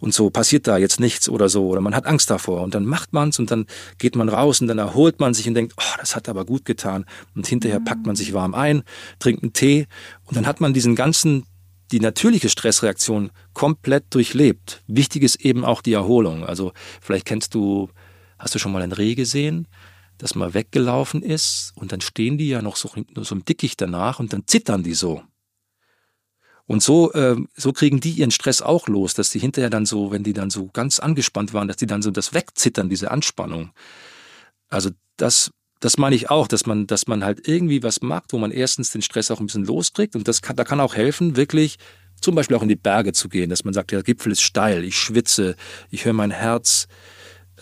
[0.00, 1.68] Und so passiert da jetzt nichts oder so.
[1.68, 2.62] Oder man hat Angst davor.
[2.62, 3.66] Und dann macht man es und dann
[3.98, 6.64] geht man raus und dann erholt man sich und denkt, oh, das hat aber gut
[6.64, 7.04] getan.
[7.36, 8.82] Und hinterher packt man sich warm ein,
[9.20, 9.86] trinkt einen Tee
[10.24, 11.46] und dann hat man diesen ganzen
[11.92, 14.82] die natürliche Stressreaktion komplett durchlebt.
[14.86, 16.44] Wichtig ist eben auch die Erholung.
[16.44, 17.88] Also vielleicht kennst du,
[18.38, 19.66] hast du schon mal ein Reh gesehen,
[20.18, 24.20] das mal weggelaufen ist und dann stehen die ja noch so, so im Dickicht danach
[24.20, 25.22] und dann zittern die so.
[26.66, 30.12] Und so, äh, so kriegen die ihren Stress auch los, dass die hinterher dann so,
[30.12, 33.72] wenn die dann so ganz angespannt waren, dass die dann so das wegzittern, diese Anspannung.
[34.68, 35.50] Also das
[35.80, 38.90] das meine ich auch, dass man, dass man halt irgendwie was macht, wo man erstens
[38.90, 41.78] den Stress auch ein bisschen loskriegt und das kann, da kann auch helfen, wirklich
[42.20, 44.84] zum Beispiel auch in die Berge zu gehen, dass man sagt, der Gipfel ist steil,
[44.84, 45.56] ich schwitze,
[45.90, 46.86] ich höre mein Herz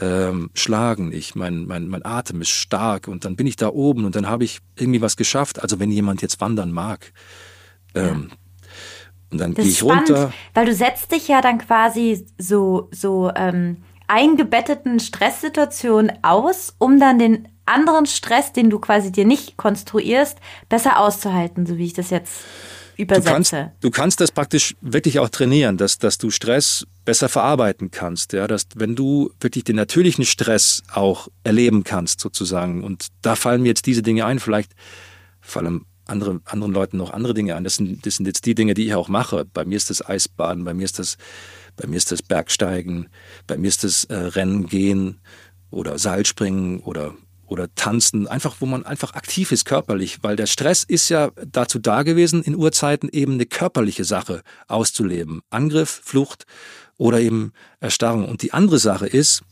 [0.00, 4.04] ähm, schlagen, ich, mein, mein, mein Atem ist stark und dann bin ich da oben
[4.04, 5.62] und dann habe ich irgendwie was geschafft.
[5.62, 7.12] Also wenn jemand jetzt wandern mag,
[7.94, 8.36] ähm, ja.
[9.30, 10.32] und dann gehe ich spannend, runter.
[10.54, 17.18] Weil du setzt dich ja dann quasi so, so ähm, eingebetteten Stresssituationen aus, um dann
[17.18, 20.38] den anderen Stress, den du quasi dir nicht konstruierst,
[20.68, 22.44] besser auszuhalten, so wie ich das jetzt
[22.96, 23.24] übersetze.
[23.24, 27.90] Du kannst, du kannst das praktisch wirklich auch trainieren, dass, dass du Stress besser verarbeiten
[27.90, 28.32] kannst.
[28.32, 32.84] Ja, dass wenn du wirklich den natürlichen Stress auch erleben kannst, sozusagen.
[32.84, 34.72] Und da fallen mir jetzt diese Dinge ein, vielleicht
[35.40, 37.64] fallen andere, anderen Leuten noch andere Dinge ein.
[37.64, 39.44] Das sind, das sind jetzt die Dinge, die ich auch mache.
[39.44, 41.16] Bei mir ist das Eisbaden, bei mir ist das,
[41.76, 43.08] bei mir ist das Bergsteigen,
[43.46, 45.20] bei mir ist das äh, Rennen gehen
[45.70, 47.14] oder Seilspringen oder
[47.48, 51.78] oder tanzen, einfach wo man einfach aktiv ist körperlich, weil der Stress ist ja dazu
[51.78, 55.40] da gewesen, in Urzeiten eben eine körperliche Sache auszuleben.
[55.50, 56.44] Angriff, Flucht
[56.98, 58.28] oder eben Erstarrung.
[58.28, 59.42] Und die andere Sache ist,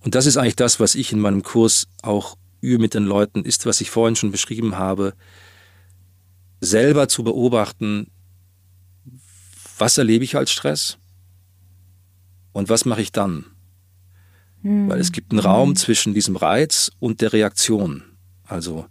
[0.00, 3.44] und das ist eigentlich das, was ich in meinem Kurs auch übe mit den Leuten,
[3.44, 5.14] ist, was ich vorhin schon beschrieben habe,
[6.60, 8.10] selber zu beobachten,
[9.78, 10.98] was erlebe ich als Stress
[12.52, 13.44] und was mache ich dann?
[14.62, 18.02] Weil es gibt einen Raum zwischen diesem Reiz und der Reaktion.
[18.44, 18.86] Also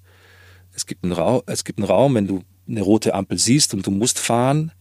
[0.74, 3.86] es gibt einen Raum, es gibt einen Raum, wenn du eine rote Ampel siehst und
[3.86, 4.72] du musst fahren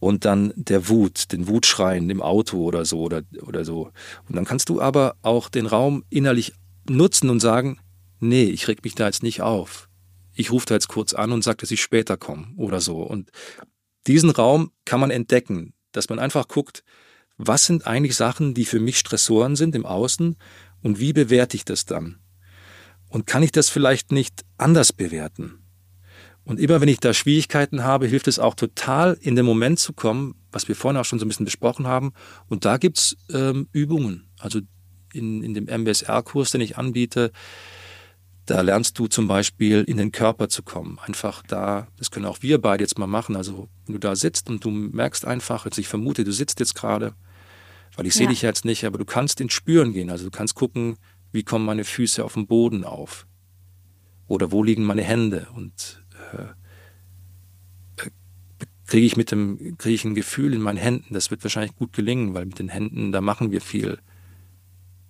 [0.00, 3.90] und dann der Wut, den Wutschreien im Auto oder so oder, oder so.
[4.28, 6.52] Und dann kannst du aber auch den Raum innerlich
[6.88, 7.78] nutzen und sagen,
[8.20, 9.88] nee, ich reg mich da jetzt nicht auf.
[10.34, 13.02] Ich rufe da jetzt kurz an und sage, dass ich später komme oder so.
[13.02, 13.30] Und
[14.06, 16.84] diesen Raum kann man entdecken, dass man einfach guckt,
[17.38, 20.36] was sind eigentlich Sachen, die für mich Stressoren sind im Außen
[20.82, 22.18] und wie bewerte ich das dann?
[23.08, 25.60] Und kann ich das vielleicht nicht anders bewerten?
[26.44, 29.92] Und immer wenn ich da Schwierigkeiten habe, hilft es auch total, in den Moment zu
[29.92, 32.12] kommen, was wir vorhin auch schon so ein bisschen besprochen haben.
[32.48, 34.28] Und da gibt's ähm, Übungen.
[34.38, 34.60] Also
[35.12, 37.32] in, in dem MBSR-Kurs, den ich anbiete,
[38.46, 40.98] da lernst du zum Beispiel in den Körper zu kommen.
[41.00, 43.36] Einfach da, das können auch wir beide jetzt mal machen.
[43.36, 46.74] Also wenn du da sitzt und du merkst einfach, also ich vermute, du sitzt jetzt
[46.74, 47.12] gerade,
[47.98, 48.18] weil ich ja.
[48.18, 50.08] sehe dich jetzt nicht, aber du kannst ins Spüren gehen.
[50.08, 50.98] Also du kannst gucken,
[51.32, 53.26] wie kommen meine Füße auf dem Boden auf?
[54.28, 55.48] Oder wo liegen meine Hände?
[55.56, 56.42] Und äh,
[58.04, 58.10] äh,
[58.86, 61.12] kriege ich mit dem, kriege ich ein Gefühl in meinen Händen.
[61.12, 63.98] Das wird wahrscheinlich gut gelingen, weil mit den Händen, da machen wir viel.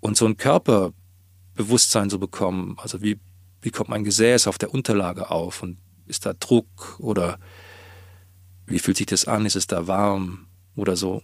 [0.00, 3.18] Und so ein Körperbewusstsein zu bekommen, also wie,
[3.60, 5.76] wie kommt mein Gesäß auf der Unterlage auf und
[6.06, 7.38] ist da Druck oder
[8.64, 9.44] wie fühlt sich das an?
[9.44, 11.22] Ist es da warm oder so?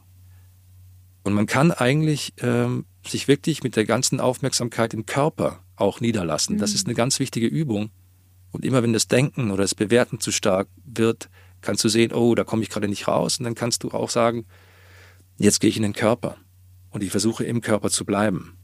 [1.25, 6.57] Und man kann eigentlich ähm, sich wirklich mit der ganzen Aufmerksamkeit im Körper auch niederlassen.
[6.57, 6.61] Mhm.
[6.61, 7.91] Das ist eine ganz wichtige Übung.
[8.53, 11.29] Und immer wenn das Denken oder das Bewerten zu stark wird,
[11.61, 13.39] kannst du sehen, oh, da komme ich gerade nicht raus.
[13.39, 14.45] Und dann kannst du auch sagen,
[15.39, 16.37] jetzt gehe ich in den Körper.
[16.91, 18.57] Und ich versuche im Körper zu bleiben.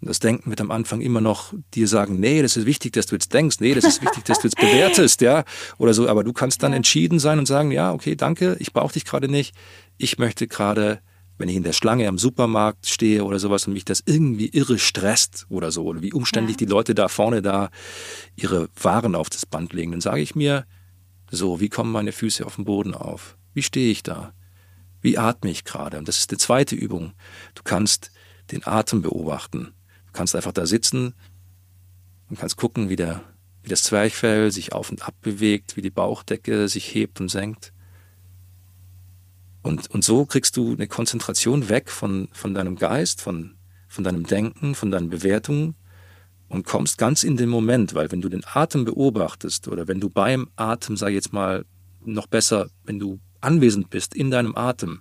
[0.00, 3.06] Und das Denken wird am Anfang immer noch dir sagen, nee, das ist wichtig, dass
[3.06, 5.44] du jetzt denkst, nee, das ist wichtig, dass du jetzt bewertest, ja,
[5.76, 6.08] oder so.
[6.08, 9.28] Aber du kannst dann entschieden sein und sagen, ja, okay, danke, ich brauche dich gerade
[9.28, 9.54] nicht.
[9.98, 11.00] Ich möchte gerade
[11.36, 14.78] wenn ich in der Schlange am Supermarkt stehe oder sowas und mich das irgendwie irre
[14.78, 16.66] stresst oder so, oder wie umständlich ja.
[16.66, 17.70] die Leute da vorne da
[18.36, 20.64] ihre Waren auf das Band legen, dann sage ich mir,
[21.30, 23.36] so, wie kommen meine Füße auf den Boden auf?
[23.52, 24.32] Wie stehe ich da?
[25.00, 25.98] Wie atme ich gerade?
[25.98, 27.12] Und das ist die zweite Übung.
[27.54, 28.10] Du kannst
[28.52, 29.74] den Atem beobachten.
[30.06, 31.14] Du kannst einfach da sitzen
[32.30, 33.22] und kannst gucken, wie, der,
[33.62, 37.73] wie das Zwerchfell sich auf und ab bewegt, wie die Bauchdecke sich hebt und senkt.
[39.64, 43.54] Und, und so kriegst du eine Konzentration weg von, von deinem Geist, von,
[43.88, 45.74] von deinem Denken, von deinen Bewertungen
[46.48, 50.10] und kommst ganz in den Moment, weil wenn du den Atem beobachtest oder wenn du
[50.10, 51.64] beim Atem, sag ich jetzt mal,
[52.04, 55.00] noch besser, wenn du anwesend bist in deinem Atem,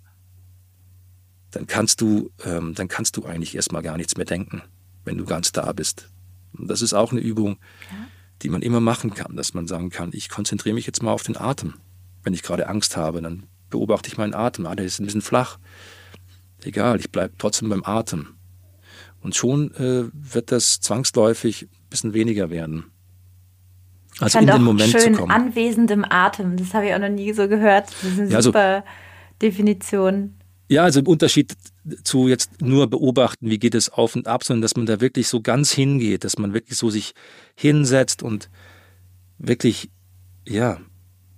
[1.51, 4.61] dann kannst du, ähm, dann kannst du eigentlich erstmal gar nichts mehr denken,
[5.03, 6.09] wenn du ganz da bist.
[6.57, 7.57] Und das ist auch eine Übung,
[7.91, 8.07] ja.
[8.41, 11.23] die man immer machen kann, dass man sagen kann, ich konzentriere mich jetzt mal auf
[11.23, 11.73] den Atem.
[12.23, 13.43] Wenn ich gerade Angst habe, dann
[13.73, 14.67] beobachte ich meinen Atem.
[14.67, 15.57] Ah, der ist ein bisschen flach.
[16.63, 18.35] Egal, ich bleibe trotzdem beim Atem.
[19.19, 22.85] Und schon äh, wird das zwangsläufig ein bisschen weniger werden.
[24.19, 25.31] Also in den Moment schön zu kommen.
[25.31, 26.55] anwesend im Atem.
[26.55, 27.87] Das habe ich auch noch nie so gehört.
[27.87, 28.87] Das ist eine ja, also super also,
[29.41, 30.35] Definition.
[30.69, 31.55] Ja, also im Unterschied
[32.03, 35.27] zu jetzt nur beobachten, wie geht es auf und ab, sondern dass man da wirklich
[35.27, 37.15] so ganz hingeht, dass man wirklich so sich
[37.55, 38.49] hinsetzt und
[39.39, 39.89] wirklich,
[40.47, 40.79] ja,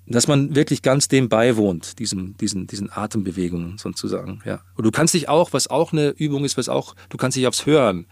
[0.07, 4.61] dass man wirklich ganz dem beiwohnt, diesem, diesen, diesen Atembewegungen sozusagen, ja.
[4.75, 7.47] Und du kannst dich auch, was auch eine Übung ist, was auch, du kannst dich
[7.47, 8.05] aufs Hören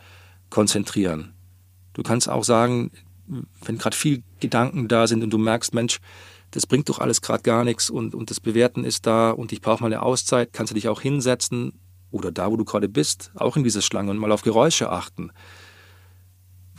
[0.49, 1.33] konzentrieren.
[1.93, 2.91] Du kannst auch sagen,
[3.63, 5.99] wenn gerade viel Gedanken da sind und du merkst, Mensch,
[6.51, 9.61] das bringt doch alles gerade gar nichts und, und das Bewerten ist da und ich
[9.61, 11.73] brauche mal eine Auszeit, kannst du dich auch hinsetzen
[12.11, 15.31] oder da, wo du gerade bist, auch in dieser Schlange und mal auf Geräusche achten.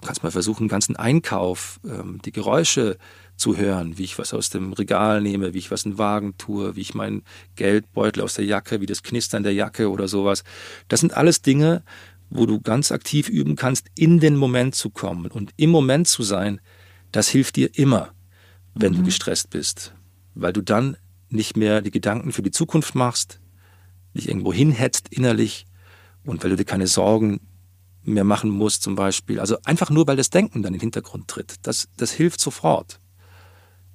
[0.01, 2.99] Du kannst mal versuchen, den ganzen Einkauf, ähm, die Geräusche
[3.37, 6.37] zu hören, wie ich was aus dem Regal nehme, wie ich was in den Wagen
[6.39, 7.23] tue, wie ich meinen
[7.57, 10.45] Geldbeutel aus der Jacke, wie das Knistern der Jacke oder sowas.
[10.89, 11.83] Das sind alles Dinge,
[12.31, 15.31] wo du ganz aktiv üben kannst, in den Moment zu kommen.
[15.31, 16.61] Und im Moment zu sein,
[17.13, 18.13] das hilft dir immer,
[18.75, 18.99] wenn mhm.
[18.99, 19.95] du gestresst bist.
[20.35, 20.97] Weil du dann
[21.29, 23.41] nicht mehr die Gedanken für die Zukunft machst,
[24.15, 25.67] dich irgendwo hinhetzt innerlich
[26.25, 27.41] und weil du dir keine Sorgen
[28.05, 29.41] mehr machen musst zum Beispiel.
[29.41, 31.55] Also einfach nur, weil das Denken dann in den Hintergrund tritt.
[31.63, 33.01] Das, das hilft sofort.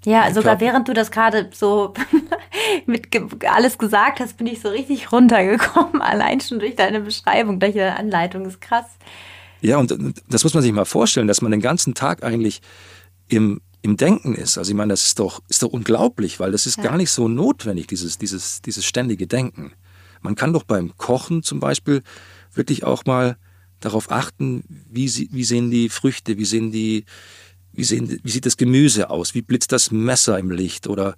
[0.05, 1.93] Ja, ich sogar glaub, während du das gerade so
[2.85, 6.01] mit ge alles gesagt hast, bin ich so richtig runtergekommen.
[6.01, 8.43] Allein schon durch deine Beschreibung, durch deine Anleitung.
[8.43, 8.85] Das ist krass.
[9.61, 9.93] Ja, und
[10.29, 12.61] das muss man sich mal vorstellen, dass man den ganzen Tag eigentlich
[13.27, 14.57] im, im Denken ist.
[14.57, 16.83] Also ich meine, das ist doch, ist doch unglaublich, weil das ist ja.
[16.83, 19.73] gar nicht so notwendig, dieses, dieses, dieses ständige Denken.
[20.21, 22.03] Man kann doch beim Kochen zum Beispiel
[22.53, 23.37] wirklich auch mal
[23.79, 27.05] darauf achten, wie, sie, wie sehen die Früchte, wie sehen die,
[27.73, 29.33] wie, sehen, wie sieht das Gemüse aus?
[29.33, 30.87] Wie blitzt das Messer im Licht?
[30.87, 31.15] Oder,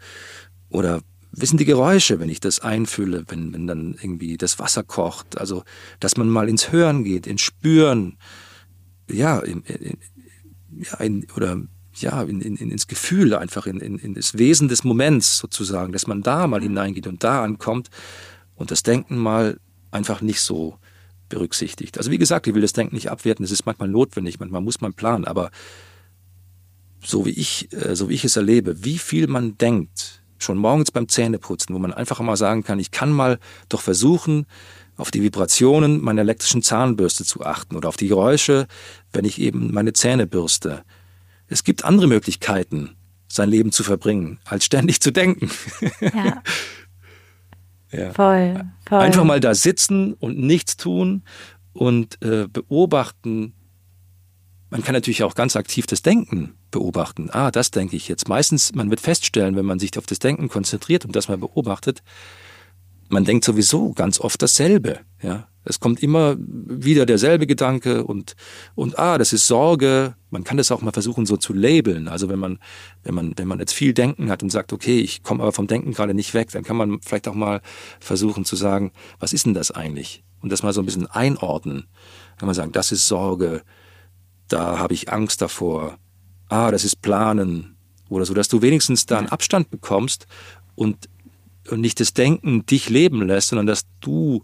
[0.70, 5.38] oder sind die Geräusche, wenn ich das einfülle, wenn, wenn dann irgendwie das Wasser kocht?
[5.38, 5.64] Also,
[6.00, 8.18] dass man mal ins Hören geht, ins Spüren,
[9.10, 9.98] ja, in, in,
[10.72, 11.62] ja in, oder
[11.96, 16.08] ja, in, in, ins Gefühl, einfach in, in, in das Wesen des Moments sozusagen, dass
[16.08, 17.90] man da mal hineingeht und da ankommt
[18.56, 19.60] und das Denken mal
[19.92, 20.78] einfach nicht so
[21.30, 21.98] berücksichtigt.
[21.98, 24.82] Also wie gesagt, ich will das Denken nicht abwerten, es ist manchmal notwendig, manchmal muss
[24.82, 25.52] man planen, aber
[27.04, 30.92] so wie ich, äh, so wie ich es erlebe, wie viel man denkt, schon morgens
[30.92, 33.40] beim Zähneputzen, wo man einfach mal sagen kann, ich kann mal
[33.70, 34.46] doch versuchen,
[34.98, 38.68] auf die Vibrationen meiner elektrischen Zahnbürste zu achten oder auf die Geräusche,
[39.14, 40.84] wenn ich eben meine Zähne bürste.
[41.48, 42.96] Es gibt andere Möglichkeiten,
[43.28, 45.50] sein Leben zu verbringen, als ständig zu denken.
[46.02, 46.44] Ja.
[47.92, 48.14] ja.
[48.14, 49.00] Voll, voll.
[49.00, 51.24] Einfach mal da sitzen und nichts tun
[51.74, 53.54] und äh, beobachten.
[54.70, 57.30] Man kann natürlich auch ganz aktiv das Denken beobachten.
[57.32, 58.28] Ah, das denke ich jetzt.
[58.28, 62.02] Meistens, man wird feststellen, wenn man sich auf das Denken konzentriert und das mal beobachtet,
[63.10, 65.00] man denkt sowieso ganz oft dasselbe.
[65.22, 68.36] Ja, es kommt immer wieder derselbe Gedanke und,
[68.74, 70.16] und ah, das ist Sorge.
[70.32, 72.08] Man kann das auch mal versuchen, so zu labeln.
[72.08, 72.60] Also wenn man,
[73.04, 75.68] wenn man, wenn man jetzt viel Denken hat und sagt, okay, ich komme aber vom
[75.68, 77.62] Denken gerade nicht weg, dann kann man vielleicht auch mal
[78.00, 80.24] versuchen zu sagen, was ist denn das eigentlich?
[80.42, 81.86] Und das mal so ein bisschen einordnen.
[82.38, 83.62] Kann man sagen, das ist Sorge,
[84.48, 86.00] da habe ich Angst davor.
[86.52, 87.78] Ah, das ist Planen
[88.10, 90.28] oder so, dass du wenigstens da einen Abstand bekommst
[90.76, 91.08] und,
[91.70, 94.44] und nicht das Denken dich leben lässt, sondern dass du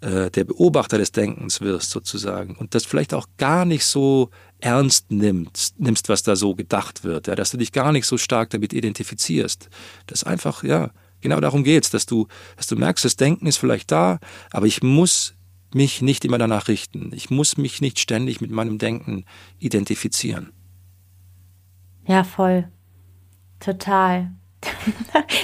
[0.00, 5.12] äh, der Beobachter des Denkens wirst sozusagen und das vielleicht auch gar nicht so ernst
[5.12, 8.50] nimmst, nimmst was da so gedacht wird, ja, dass du dich gar nicht so stark
[8.50, 9.68] damit identifizierst.
[10.08, 10.90] Das einfach, ja,
[11.20, 12.26] genau darum geht's, dass du,
[12.56, 14.18] dass du merkst, das Denken ist vielleicht da,
[14.50, 15.34] aber ich muss
[15.72, 17.12] mich nicht immer danach richten.
[17.14, 19.26] Ich muss mich nicht ständig mit meinem Denken
[19.60, 20.50] identifizieren.
[22.06, 22.68] Ja, voll.
[23.60, 24.30] Total.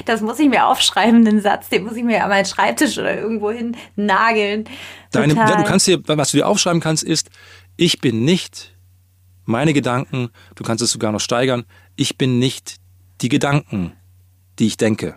[0.05, 3.17] Das muss ich mir aufschreiben, den Satz, den muss ich mir an meinen Schreibtisch oder
[3.17, 4.65] irgendwo hin nageln.
[5.13, 7.31] Deine, ja, du kannst dir, was du dir aufschreiben kannst, ist,
[7.77, 8.75] ich bin nicht
[9.45, 12.77] meine Gedanken, du kannst es sogar noch steigern, ich bin nicht
[13.21, 13.93] die Gedanken,
[14.59, 15.17] die ich denke.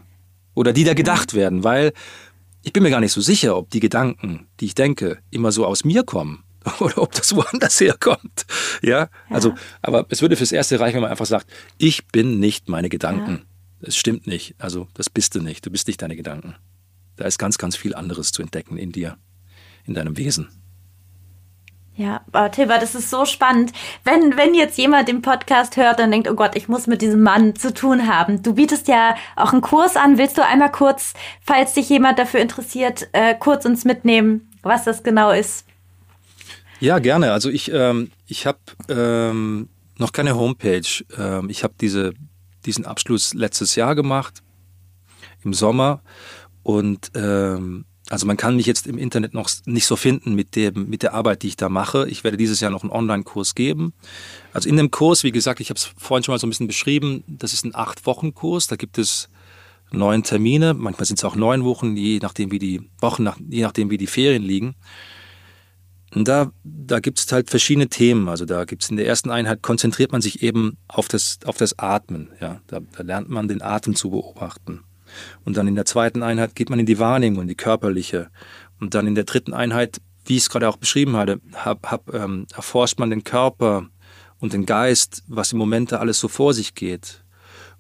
[0.54, 1.94] Oder die da gedacht werden, weil
[2.62, 5.66] ich bin mir gar nicht so sicher, ob die Gedanken, die ich denke, immer so
[5.66, 6.45] aus mir kommen
[6.80, 8.46] oder ob das woanders herkommt.
[8.82, 9.10] Ja, ja.
[9.30, 11.48] also, aber es würde fürs Erste reichen, wenn man einfach sagt,
[11.78, 13.46] ich bin nicht meine Gedanken.
[13.82, 13.88] Ja.
[13.88, 14.56] Es stimmt nicht.
[14.58, 15.66] Also, das bist du nicht.
[15.66, 16.56] Du bist nicht deine Gedanken.
[17.18, 19.18] Da ist ganz, ganz viel anderes zu entdecken in dir,
[19.86, 20.50] in deinem Wesen.
[21.98, 23.72] Ja, aber Tilber, das ist so spannend.
[24.04, 27.24] Wenn, wenn jetzt jemand den Podcast hört und denkt, oh Gott, ich muss mit diesem
[27.24, 28.44] Mann zu tun haben.
[28.44, 30.18] Du bietest ja auch einen Kurs an.
[30.18, 35.04] Willst du einmal kurz, falls dich jemand dafür interessiert, äh, kurz uns mitnehmen, was das
[35.04, 35.66] genau ist?
[36.86, 37.32] Ja, gerne.
[37.32, 38.60] Also ich, ähm, ich habe
[38.90, 41.04] ähm, noch keine Homepage.
[41.18, 42.14] Ähm, ich habe diese
[42.64, 44.44] diesen Abschluss letztes Jahr gemacht,
[45.44, 46.04] im Sommer.
[46.62, 50.88] Und ähm, also man kann mich jetzt im Internet noch nicht so finden mit, dem,
[50.88, 52.08] mit der Arbeit, die ich da mache.
[52.08, 53.94] Ich werde dieses Jahr noch einen Online-Kurs geben.
[54.54, 56.68] Also in dem Kurs, wie gesagt, ich habe es vorhin schon mal so ein bisschen
[56.68, 58.68] beschrieben, das ist ein Acht-Wochen-Kurs.
[58.68, 59.28] Da gibt es
[59.90, 63.90] neun Termine, manchmal sind es auch neun Wochen, je nachdem wie die Wochen, je nachdem
[63.90, 64.76] wie die Ferien liegen.
[66.16, 68.30] Und da, da gibt es halt verschiedene Themen.
[68.30, 71.58] Also da gibt es in der ersten Einheit, konzentriert man sich eben auf das, auf
[71.58, 72.30] das Atmen.
[72.40, 72.62] Ja?
[72.68, 74.82] Da, da lernt man den Atem zu beobachten.
[75.44, 78.30] Und dann in der zweiten Einheit geht man in die Wahrnehmung, in die körperliche.
[78.80, 82.14] Und dann in der dritten Einheit, wie ich es gerade auch beschrieben hatte, hab, hab,
[82.14, 83.88] ähm, erforscht man den Körper
[84.40, 87.24] und den Geist, was im Moment da alles so vor sich geht.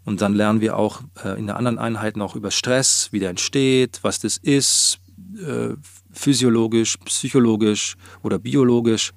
[0.03, 3.31] Und dann lernen wir auch äh, in der anderen Einheit noch über Stress, wie der
[3.31, 4.99] entsteht, was das ist,
[5.37, 5.75] äh,
[6.15, 9.11] physiologisch, psychologisch oder biologisch.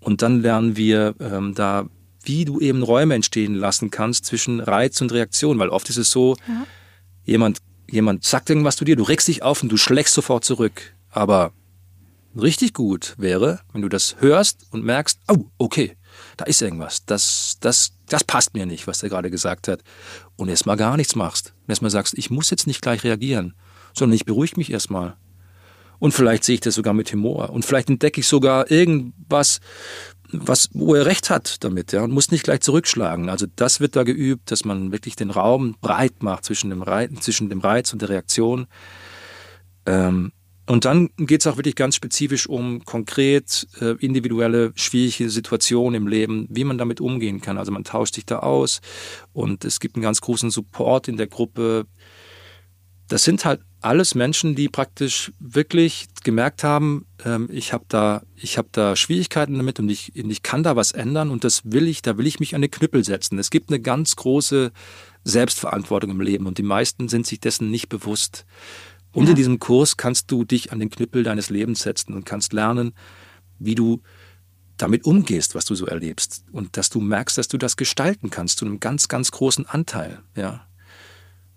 [0.00, 1.88] Und dann lernen wir ähm, da,
[2.22, 6.10] wie du eben Räume entstehen lassen kannst zwischen Reiz und Reaktion, weil oft ist es
[6.10, 6.66] so, ja.
[7.24, 7.58] jemand,
[7.90, 10.94] jemand sagt irgendwas zu dir, du regst dich auf und du schlägst sofort zurück.
[11.10, 11.52] Aber
[12.40, 15.96] richtig gut wäre, wenn du das hörst und merkst, oh, okay,
[16.36, 19.82] da ist irgendwas, das, das, das passt mir nicht, was er gerade gesagt hat.
[20.36, 21.54] Und erstmal gar nichts machst.
[21.62, 23.54] Und erstmal sagst, ich muss jetzt nicht gleich reagieren,
[23.94, 25.16] sondern ich beruhige mich erstmal.
[26.00, 27.50] Und vielleicht sehe ich das sogar mit Humor.
[27.50, 29.60] Und vielleicht entdecke ich sogar irgendwas,
[30.32, 33.28] was, wo er recht hat damit, ja, und muss nicht gleich zurückschlagen.
[33.28, 37.20] Also das wird da geübt, dass man wirklich den Raum breit macht zwischen dem Reiz,
[37.20, 38.66] zwischen dem Reiz und der Reaktion.
[39.86, 40.32] Ähm,
[40.66, 46.06] und dann geht es auch wirklich ganz spezifisch um konkret äh, individuelle, schwierige Situationen im
[46.06, 47.58] Leben, wie man damit umgehen kann.
[47.58, 48.80] Also man tauscht sich da aus
[49.32, 51.86] und es gibt einen ganz großen Support in der Gruppe.
[53.08, 58.58] Das sind halt alles Menschen, die praktisch wirklich gemerkt haben, ähm, ich habe da, ich
[58.58, 62.02] habe da Schwierigkeiten damit und ich, ich kann da was ändern und das will ich,
[62.02, 63.38] da will ich mich an den Knüppel setzen.
[63.38, 64.72] Es gibt eine ganz große
[65.24, 68.44] Selbstverantwortung im Leben und die meisten sind sich dessen nicht bewusst.
[69.12, 69.30] Und ja.
[69.30, 72.92] in diesem Kurs kannst du dich an den Knüppel deines Lebens setzen und kannst lernen,
[73.58, 74.02] wie du
[74.76, 78.58] damit umgehst, was du so erlebst und dass du merkst, dass du das gestalten kannst
[78.58, 80.22] zu einem ganz, ganz großen Anteil.
[80.36, 80.66] Ja.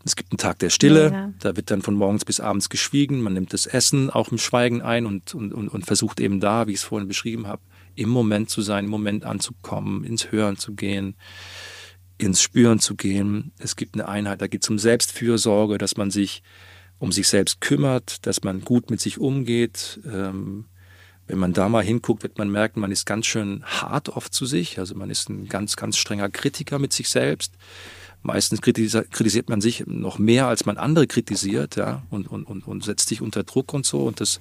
[0.05, 1.33] Es gibt einen Tag der Stille, ja.
[1.39, 4.81] da wird dann von morgens bis abends geschwiegen, man nimmt das Essen auch im Schweigen
[4.81, 7.61] ein und, und, und, versucht eben da, wie ich es vorhin beschrieben habe,
[7.95, 11.15] im Moment zu sein, im Moment anzukommen, ins Hören zu gehen,
[12.17, 13.53] ins Spüren zu gehen.
[13.59, 16.43] Es gibt eine Einheit, da geht es um Selbstfürsorge, dass man sich
[16.99, 20.65] um sich selbst kümmert, dass man gut mit sich umgeht, ähm,
[21.27, 24.45] wenn man da mal hinguckt, wird man merken, man ist ganz schön hart oft zu
[24.45, 24.79] sich.
[24.79, 27.53] Also man ist ein ganz, ganz strenger Kritiker mit sich selbst.
[28.23, 33.09] Meistens kritisiert man sich noch mehr, als man andere kritisiert, ja, und, und, und, setzt
[33.09, 33.99] sich unter Druck und so.
[33.99, 34.39] Und das,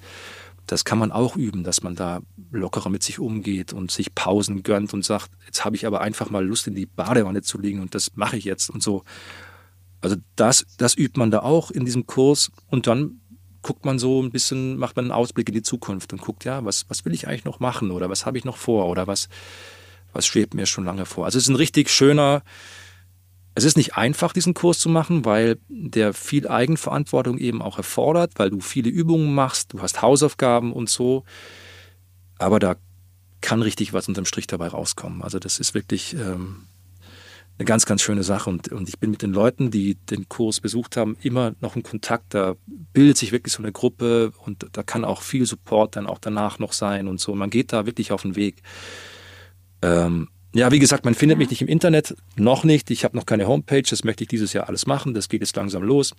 [0.67, 2.21] das kann man auch üben, dass man da
[2.51, 6.29] lockerer mit sich umgeht und sich Pausen gönnt und sagt, jetzt habe ich aber einfach
[6.29, 9.03] mal Lust, in die Badewanne zu liegen und das mache ich jetzt und so.
[9.99, 13.19] Also das, das übt man da auch in diesem Kurs und dann
[13.61, 16.63] guckt man so ein bisschen, macht man einen Ausblick in die Zukunft und guckt, ja,
[16.63, 19.29] was, was will ich eigentlich noch machen oder was habe ich noch vor oder was,
[20.11, 21.25] was schwebt mir schon lange vor.
[21.25, 22.43] Also es ist ein richtig schöner,
[23.55, 28.33] es ist nicht einfach, diesen Kurs zu machen, weil der viel Eigenverantwortung eben auch erfordert,
[28.37, 31.23] weil du viele Übungen machst, du hast Hausaufgaben und so.
[32.39, 32.75] Aber da
[33.41, 35.21] kann richtig was unterm Strich dabei rauskommen.
[35.21, 36.63] Also das ist wirklich ähm,
[37.59, 38.49] eine ganz, ganz schöne Sache.
[38.49, 41.83] Und, und ich bin mit den Leuten, die den Kurs besucht haben, immer noch in
[41.83, 42.33] Kontakt.
[42.33, 46.17] Da bildet sich wirklich so eine Gruppe und da kann auch viel Support dann auch
[46.17, 47.35] danach noch sein und so.
[47.35, 48.63] Man geht da wirklich auf den Weg.
[49.83, 52.91] Ähm, ja, wie gesagt, man findet mich nicht im Internet, noch nicht.
[52.91, 55.13] Ich habe noch keine Homepage, das möchte ich dieses Jahr alles machen.
[55.13, 56.13] Das geht jetzt langsam los.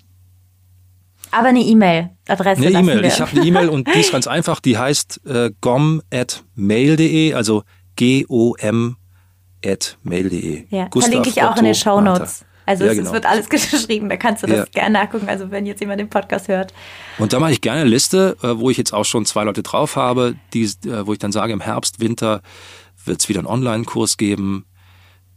[1.31, 2.67] Aber eine E-Mail-Adresse.
[2.67, 3.05] Eine E-Mail.
[3.05, 4.61] Ich habe eine E-Mail und die ist ganz einfach.
[4.61, 7.63] Die heißt äh, gom.mail.de, also
[7.97, 8.97] G-O-M
[10.03, 10.67] mail.de.
[10.69, 12.45] Ja, Gustav verlinke ich auch Otto in den Show Notes.
[12.67, 13.13] Also ja, es, genau.
[13.13, 14.65] wird alles geschrieben, da kannst du das ja.
[14.73, 16.73] gerne nachgucken, also wenn jetzt jemand den Podcast hört.
[17.19, 19.63] Und da mache ich gerne eine Liste, äh, wo ich jetzt auch schon zwei Leute
[19.63, 22.41] drauf habe, die, äh, wo ich dann sage, im Herbst, Winter
[23.05, 24.65] wird es wieder einen Online-Kurs geben.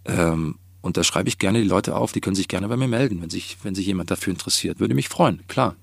[0.06, 2.88] Ähm, und da schreibe ich gerne die Leute auf, die können sich gerne bei mir
[2.88, 4.80] melden, wenn sich, wenn sich jemand dafür interessiert.
[4.80, 5.76] Würde mich freuen, klar.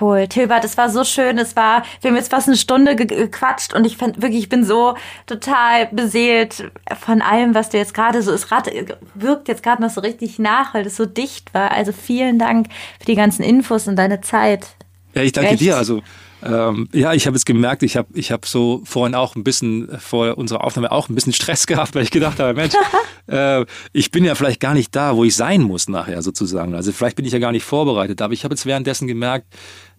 [0.00, 0.26] Cool.
[0.26, 1.38] Tilbert, es war so schön.
[1.38, 4.64] Es war, wir haben jetzt fast eine Stunde gequatscht und ich fand wirklich, ich bin
[4.64, 4.96] so
[5.26, 6.70] total beseelt
[7.00, 8.48] von allem, was du jetzt gerade so, es
[9.14, 11.70] wirkt jetzt gerade noch so richtig nach, weil das so dicht war.
[11.70, 12.68] Also vielen Dank
[12.98, 14.76] für die ganzen Infos und deine Zeit.
[15.14, 15.60] Ja, ich danke Echt.
[15.60, 15.76] dir.
[15.76, 16.02] Also,
[16.46, 19.88] ähm, ja, ich habe es gemerkt, ich habe ich hab so vorhin auch ein bisschen,
[19.98, 22.74] vor unserer Aufnahme auch ein bisschen Stress gehabt, weil ich gedacht habe, Mensch,
[23.26, 26.74] äh, ich bin ja vielleicht gar nicht da, wo ich sein muss nachher sozusagen.
[26.74, 29.46] Also vielleicht bin ich ja gar nicht vorbereitet, aber ich habe jetzt währenddessen gemerkt,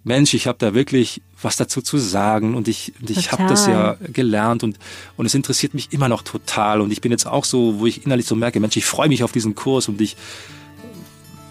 [0.04, 3.68] Mensch, ich habe da wirklich was dazu zu sagen und ich, und ich habe das
[3.68, 4.80] ja gelernt und,
[5.18, 8.06] und es interessiert mich immer noch total und ich bin jetzt auch so, wo ich
[8.06, 10.16] innerlich so merke, Mensch, ich freue mich auf diesen Kurs und ich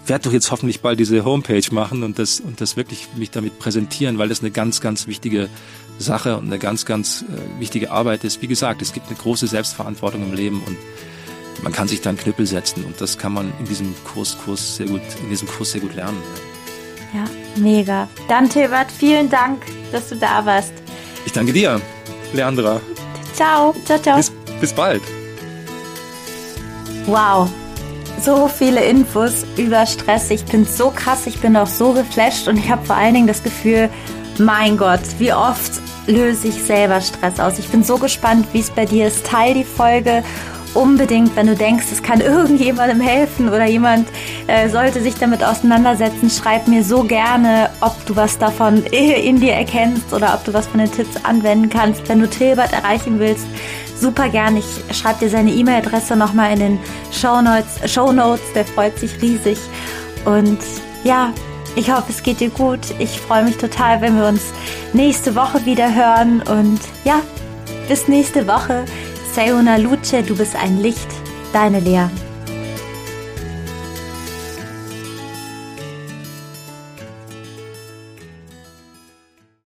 [0.09, 3.59] werde doch jetzt hoffentlich bald diese Homepage machen und das, und das wirklich mich damit
[3.59, 5.49] präsentieren, weil das eine ganz, ganz wichtige
[5.99, 8.41] Sache und eine ganz, ganz äh, wichtige Arbeit ist.
[8.41, 10.77] Wie gesagt, es gibt eine große Selbstverantwortung im Leben und
[11.63, 14.77] man kann sich da einen Knüppel setzen und das kann man in diesem Kurs, Kurs
[14.77, 16.17] sehr gut, in diesem Kurs sehr gut lernen.
[17.13, 17.23] Ja,
[17.59, 18.07] mega.
[18.27, 20.73] Dann, Tilbert, vielen Dank, dass du da warst.
[21.25, 21.81] Ich danke dir,
[22.33, 22.81] Leandra.
[23.33, 24.17] Ciao, ciao, ciao.
[24.17, 25.01] Bis, bis bald.
[27.05, 27.49] Wow,
[28.21, 30.29] so viele Infos über Stress.
[30.31, 33.27] Ich bin so krass, ich bin auch so geflasht und ich habe vor allen Dingen
[33.27, 33.89] das Gefühl,
[34.39, 35.71] mein Gott, wie oft
[36.07, 37.59] löse ich selber Stress aus.
[37.59, 39.25] Ich bin so gespannt, wie es bei dir ist.
[39.25, 40.23] Teil die Folge
[40.73, 44.07] unbedingt, wenn du denkst, es kann irgendjemandem helfen oder jemand
[44.47, 49.53] äh, sollte sich damit auseinandersetzen, schreib mir so gerne, ob du was davon in dir
[49.53, 52.07] erkennst oder ob du was von den Tipps anwenden kannst.
[52.07, 53.47] Wenn du Tilbert erreichen willst,
[53.99, 54.59] super gerne.
[54.59, 56.79] Ich schreibe dir seine E-Mail-Adresse nochmal in den
[57.11, 58.53] Show Notes, Show Notes.
[58.53, 59.57] Der freut sich riesig.
[60.25, 60.59] Und
[61.03, 61.33] ja,
[61.75, 62.79] ich hoffe, es geht dir gut.
[62.99, 64.41] Ich freue mich total, wenn wir uns
[64.93, 66.41] nächste Woche wieder hören.
[66.41, 67.21] Und ja,
[67.87, 68.85] bis nächste Woche.
[69.33, 71.07] Sayona Luce, du bist ein Licht,
[71.53, 72.07] deine Lea.